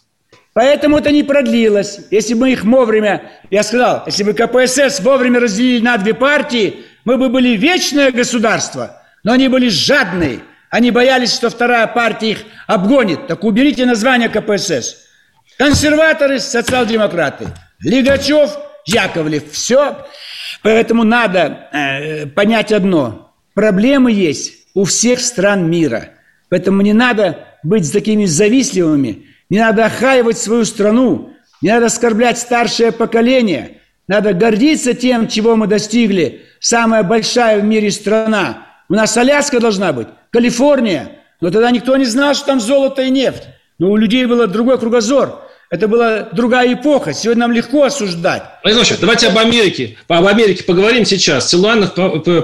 Поэтому 0.60 0.98
это 0.98 1.12
не 1.12 1.24
продлилось. 1.24 2.00
Если 2.12 2.34
бы 2.34 2.52
их 2.52 2.64
вовремя, 2.66 3.32
я 3.50 3.64
сказал, 3.64 4.04
если 4.06 4.24
бы 4.24 4.34
КПСС 4.34 5.00
вовремя 5.00 5.40
разделили 5.40 5.82
на 5.82 5.98
две 5.98 6.14
партии, 6.14 6.86
мы 7.06 7.18
бы 7.18 7.30
были 7.30 7.56
вечное 7.56 8.12
государство– 8.12 8.98
но 9.24 9.34
они 9.34 9.48
были 9.48 9.70
жадные. 9.70 10.42
Они 10.70 10.92
боялись, 10.92 11.34
что 11.34 11.50
вторая 11.50 11.88
партия 11.88 12.32
их 12.32 12.44
обгонит. 12.68 13.28
Так 13.28 13.44
уберите 13.44 13.86
название 13.86 14.30
КПСС. 14.30 15.08
Консерваторы, 15.58 16.40
социал-демократы. 16.40 17.48
Лигачев, 17.82 18.52
Яковлев. 18.86 19.52
Все. 19.52 20.06
Поэтому 20.62 21.04
надо 21.04 21.68
э, 21.72 22.28
понять 22.28 22.72
одно. 22.72 23.34
Проблемы 23.54 24.12
есть 24.12 24.68
у 24.74 24.86
всех 24.86 25.20
стран 25.20 25.70
мира. 25.70 26.10
Поэтому 26.50 26.82
не 26.82 26.94
надо 26.94 27.46
быть 27.64 27.92
такими 27.92 28.26
завистливыми. 28.26 29.26
Не 29.50 29.60
надо 29.60 29.86
охаивать 29.86 30.38
свою 30.38 30.66
страну. 30.66 31.34
Не 31.62 31.72
надо 31.72 31.88
оскорблять 31.88 32.38
старшее 32.38 32.92
поколение. 32.92 33.82
Надо 34.08 34.34
гордиться 34.34 34.94
тем, 34.94 35.28
чего 35.28 35.56
мы 35.56 35.68
достигли. 35.68 36.46
Самая 36.60 37.04
большая 37.04 37.60
в 37.60 37.64
мире 37.64 37.92
страна– 37.92 38.66
у 38.90 38.96
нас 38.96 39.16
Аляска 39.16 39.60
должна 39.60 39.94
быть, 39.94 40.08
Калифорния. 40.32 41.12
Но 41.42 41.52
тогда 41.52 41.70
никто 41.72 41.96
не 41.96 42.06
знал, 42.06 42.34
что 42.34 42.48
там 42.48 42.60
золото 42.60 43.04
и 43.04 43.12
нефть. 43.12 43.44
Но 43.78 43.92
у 43.92 43.96
людей 43.96 44.26
был 44.26 44.46
другой 44.48 44.80
кругозор. 44.80 45.48
Это 45.70 45.88
была 45.88 46.22
другая 46.34 46.74
эпоха. 46.74 47.14
Сегодня 47.14 47.42
нам 47.42 47.52
легко 47.52 47.84
осуждать. 47.84 48.42
Владимир 48.64 48.88
давайте 49.00 49.28
об 49.28 49.38
Америке. 49.38 49.98
Об 50.08 50.26
Америке 50.26 50.64
поговорим 50.64 51.06
сейчас. 51.06 51.52
Силуанов 51.52 51.94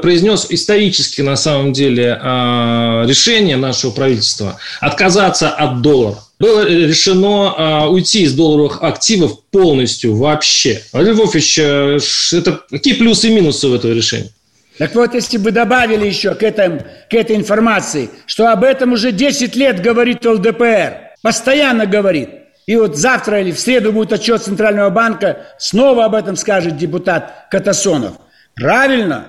произнес 0.02 0.46
исторически, 0.50 1.22
на 1.22 1.36
самом 1.36 1.74
деле, 1.74 2.20
а, 2.22 3.04
решение 3.08 3.58
нашего 3.58 3.90
правительства 3.90 4.60
отказаться 4.80 5.50
от 5.50 5.82
доллара. 5.82 6.20
Было 6.38 6.68
решено 6.68 7.56
а, 7.58 7.88
уйти 7.88 8.24
из 8.24 8.34
долларовых 8.34 8.84
активов 8.84 9.44
полностью 9.46 10.16
вообще. 10.16 10.84
Владимир 10.94 11.28
э, 11.58 12.00
это 12.34 12.62
какие 12.70 12.94
плюсы 12.94 13.30
и 13.30 13.34
минусы 13.34 13.68
в 13.68 13.74
этого 13.74 13.92
решения? 13.92 14.30
Так 14.78 14.94
вот, 14.94 15.16
если 15.16 15.38
бы 15.38 15.50
добавили 15.50 16.06
еще 16.06 16.36
к, 16.36 16.44
этом, 16.44 16.80
к 17.10 17.14
этой 17.14 17.38
информации, 17.38 18.12
что 18.28 18.52
об 18.52 18.64
этом 18.64 18.94
уже 18.94 19.12
10 19.12 19.56
лет 19.56 19.82
говорит 19.82 20.26
ЛДПР, 20.26 21.14
постоянно 21.24 21.88
говорит, 21.88 22.45
и 22.66 22.76
вот 22.76 22.98
завтра 22.98 23.42
или 23.42 23.52
в 23.52 23.60
среду 23.60 23.92
будет 23.92 24.14
отчет 24.14 24.42
Центрального 24.42 24.90
банка, 24.90 25.46
снова 25.58 26.06
об 26.06 26.16
этом 26.16 26.36
скажет 26.36 26.78
депутат 26.78 27.48
Катасонов. 27.52 28.14
Правильно, 28.56 29.26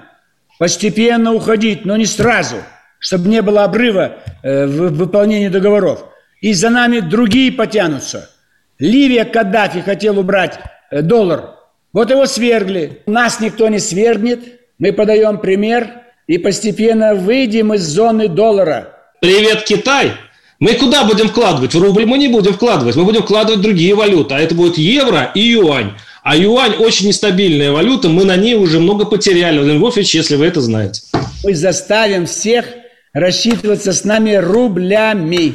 постепенно 0.58 1.34
уходить, 1.34 1.84
но 1.84 1.96
не 1.96 2.06
сразу, 2.06 2.56
чтобы 2.98 3.28
не 3.28 3.42
было 3.42 3.64
обрыва 3.64 4.16
э, 4.42 4.66
в 4.66 4.94
выполнении 4.94 5.48
договоров. 5.48 6.04
И 6.40 6.54
за 6.54 6.70
нами 6.70 7.00
другие 7.00 7.52
потянутся. 7.52 8.30
Ливия 8.78 9.24
Каддафи 9.24 9.80
хотел 9.80 10.18
убрать 10.18 10.58
э, 10.90 11.02
доллар. 11.02 11.56
Вот 11.92 12.10
его 12.10 12.26
свергли. 12.26 13.02
Нас 13.06 13.40
никто 13.40 13.68
не 13.68 13.78
свергнет, 13.78 14.40
мы 14.78 14.92
подаем 14.92 15.38
пример 15.38 16.02
и 16.26 16.38
постепенно 16.38 17.14
выйдем 17.14 17.74
из 17.74 17.82
зоны 17.82 18.28
доллара. 18.28 18.94
Привет, 19.20 19.64
Китай! 19.64 20.12
Мы 20.58 20.74
куда 20.74 21.04
будем 21.04 21.28
вкладывать? 21.28 21.74
В 21.74 21.82
рубль 21.82 22.06
мы 22.06 22.16
не 22.16 22.28
будем 22.28 22.54
вкладывать, 22.54 22.96
мы 22.96 23.04
будем 23.04 23.22
вкладывать 23.22 23.60
другие 23.60 23.94
валюты, 23.94 24.34
а 24.34 24.38
это 24.38 24.54
будет 24.54 24.78
евро 24.78 25.30
и 25.34 25.40
юань. 25.40 25.92
А 26.22 26.36
юань 26.36 26.76
очень 26.76 27.08
нестабильная 27.08 27.72
валюта, 27.72 28.08
мы 28.08 28.24
на 28.24 28.36
ней 28.36 28.54
уже 28.54 28.80
много 28.80 29.04
потеряли. 29.04 29.58
Владимир 29.58 29.80
Львович, 29.80 30.14
если 30.14 30.36
вы 30.36 30.46
это 30.46 30.60
знаете. 30.60 31.02
Мы 31.44 31.54
заставим 31.54 32.26
всех 32.26 32.64
рассчитываться 33.12 33.92
с 33.92 34.04
нами 34.04 34.34
рублями. 34.34 35.54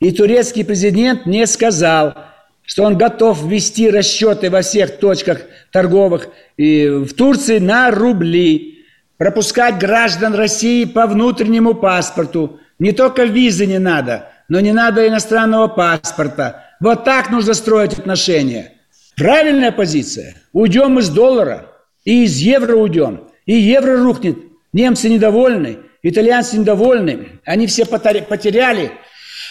И 0.00 0.10
турецкий 0.10 0.64
президент 0.64 1.24
не 1.24 1.46
сказал, 1.46 2.14
что 2.62 2.84
он 2.84 2.98
готов 2.98 3.42
ввести 3.42 3.88
расчеты 3.88 4.50
во 4.50 4.60
всех 4.60 4.98
точках 4.98 5.40
торговых 5.72 6.28
и 6.58 6.86
в 6.88 7.14
Турции 7.14 7.58
на 7.58 7.90
рубли, 7.90 8.84
пропускать 9.16 9.78
граждан 9.78 10.34
России 10.34 10.84
по 10.84 11.06
внутреннему 11.06 11.74
паспорту. 11.74 12.60
Не 12.78 12.92
только 12.92 13.24
визы 13.24 13.66
не 13.66 13.78
надо, 13.78 14.28
но 14.48 14.60
не 14.60 14.72
надо 14.72 15.06
иностранного 15.08 15.68
паспорта. 15.68 16.64
Вот 16.80 17.04
так 17.04 17.30
нужно 17.30 17.54
строить 17.54 17.94
отношения. 17.98 18.72
Правильная 19.16 19.72
позиция. 19.72 20.34
Уйдем 20.52 20.98
из 20.98 21.08
доллара 21.08 21.72
и 22.04 22.24
из 22.24 22.36
евро 22.38 22.76
уйдем. 22.76 23.28
И 23.46 23.54
евро 23.54 23.96
рухнет. 23.96 24.36
Немцы 24.72 25.08
недовольны, 25.08 25.78
итальянцы 26.02 26.58
недовольны. 26.58 27.40
Они 27.44 27.66
все 27.66 27.86
потеряли 27.86 28.92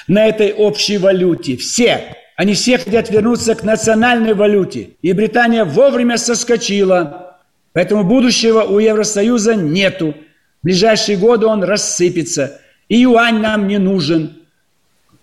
на 0.08 0.28
этой 0.28 0.54
общей 0.54 0.98
валюте. 0.98 1.58
Все. 1.58 2.16
Они 2.36 2.54
все 2.54 2.78
хотят 2.78 3.10
вернуться 3.10 3.56
к 3.56 3.64
национальной 3.64 4.36
валюте. 4.36 4.90
И 5.02 5.14
Британия 5.14 5.66
вовремя 5.66 6.18
соскочила. 6.18 7.40
Поэтому 7.74 8.04
будущего 8.04 8.62
у 8.62 8.78
Евросоюза 8.78 9.56
нету. 9.56 10.16
В 10.62 10.66
ближайшие 10.66 11.18
годы 11.18 11.48
он 11.48 11.64
рассыпется. 11.64 12.62
И 12.90 13.00
юань 13.00 13.40
нам 13.40 13.68
не 13.68 13.78
нужен. 13.78 14.34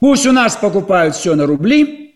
Пусть 0.00 0.26
у 0.26 0.32
нас 0.32 0.56
покупают 0.56 1.14
все 1.14 1.34
на 1.34 1.46
рубли, 1.46 2.14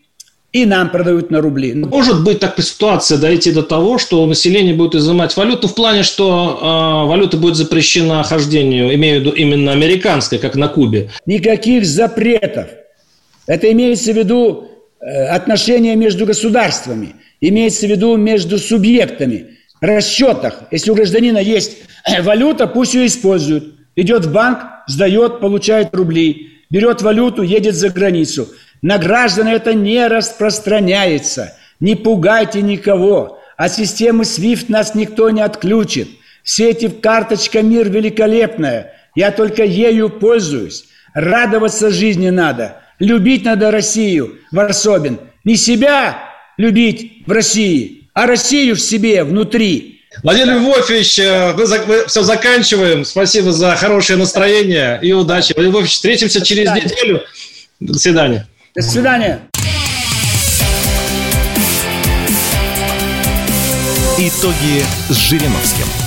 и 0.53 0.65
нам 0.65 0.91
продают 0.91 1.31
на 1.31 1.41
рубли. 1.41 1.75
Может 1.75 2.25
быть 2.25 2.41
такая 2.41 2.65
ситуация 2.65 3.19
дойти 3.19 3.53
до 3.53 3.63
того, 3.63 3.99
что 3.99 4.27
население 4.27 4.75
будет 4.75 4.95
изымать 4.95 5.37
валюту 5.37 5.69
в 5.69 5.75
плане, 5.75 6.03
что 6.03 7.05
э, 7.05 7.09
валюта 7.09 7.37
будет 7.37 7.57
запрещена 7.57 8.23
хождению, 8.23 8.95
имею 8.95 9.21
в 9.21 9.25
виду 9.25 9.37
именно 9.37 9.73
американская, 9.73 10.39
как 10.39 10.57
на 10.57 10.69
Кубе. 10.69 11.11
Никаких 11.27 11.85
запретов. 11.85 12.69
Это 13.47 13.71
имеется 13.71 14.13
в 14.13 14.17
виду 14.17 14.71
Э, 15.07 15.27
отношения 15.29 15.95
между 15.95 16.27
государствами, 16.27 17.15
имеется 17.41 17.87
в 17.87 17.91
виду 17.91 18.17
между 18.17 18.59
субъектами, 18.59 19.59
расчетах. 19.81 20.63
Если 20.73 20.91
у 20.91 20.95
гражданина 20.95 21.39
есть 21.39 21.77
валюта, 22.23 22.67
пусть 22.67 22.95
ее 22.95 23.07
используют. 23.07 23.75
Идет 23.95 24.25
в 24.25 24.33
банк, 24.33 24.61
сдает, 24.87 25.41
получает 25.41 25.95
рубли, 25.95 26.61
берет 26.71 27.03
валюту, 27.03 27.43
едет 27.43 27.75
за 27.75 27.91
границу. 27.91 28.49
На 28.83 28.99
граждан 28.99 29.49
это 29.49 29.75
не 29.75 30.07
распространяется. 30.07 31.57
Не 31.81 31.95
пугайте 31.95 32.63
никого. 32.63 33.41
От 33.57 33.73
системы 33.73 34.25
SWIFT 34.25 34.67
нас 34.69 34.95
никто 34.95 35.31
не 35.31 35.41
отключит. 35.41 36.09
Все 36.43 36.71
эти 36.71 36.89
карточка 36.89 37.63
мир 37.63 37.89
великолепная. 37.91 38.93
Я 39.15 39.31
только 39.31 39.65
ею 39.65 40.11
пользуюсь. 40.11 40.87
Радоваться 41.15 41.91
жизни 41.91 42.31
надо– 42.31 42.81
Любить 42.99 43.45
надо 43.45 43.71
Россию, 43.71 44.39
Варсобин. 44.53 45.19
Не 45.45 45.57
себя 45.57 46.19
любить 46.57 47.25
в 47.27 47.33
России, 47.33 48.09
а 48.15 48.27
Россию 48.27 48.77
в 48.77 48.81
себе, 48.81 49.23
внутри. 49.23 49.96
Владимир 50.23 50.55
Львович, 50.55 51.19
мы, 51.19 51.87
мы 51.87 52.07
все 52.07 52.23
заканчиваем. 52.23 53.05
Спасибо 53.05 53.53
за 53.53 53.77
хорошее 53.77 54.19
настроение 54.19 54.99
и 55.03 55.13
удачи. 55.13 55.53
Владимир 55.55 55.79
Львович, 55.79 55.93
встретимся 55.93 56.45
через 56.45 56.71
неделю. 56.73 57.23
До 57.81 57.99
свидания. 57.99 58.47
До 58.75 58.83
свидания. 58.83 59.41
Итоги 64.19 64.83
с 65.11 65.17
Жириновским. 65.17 66.06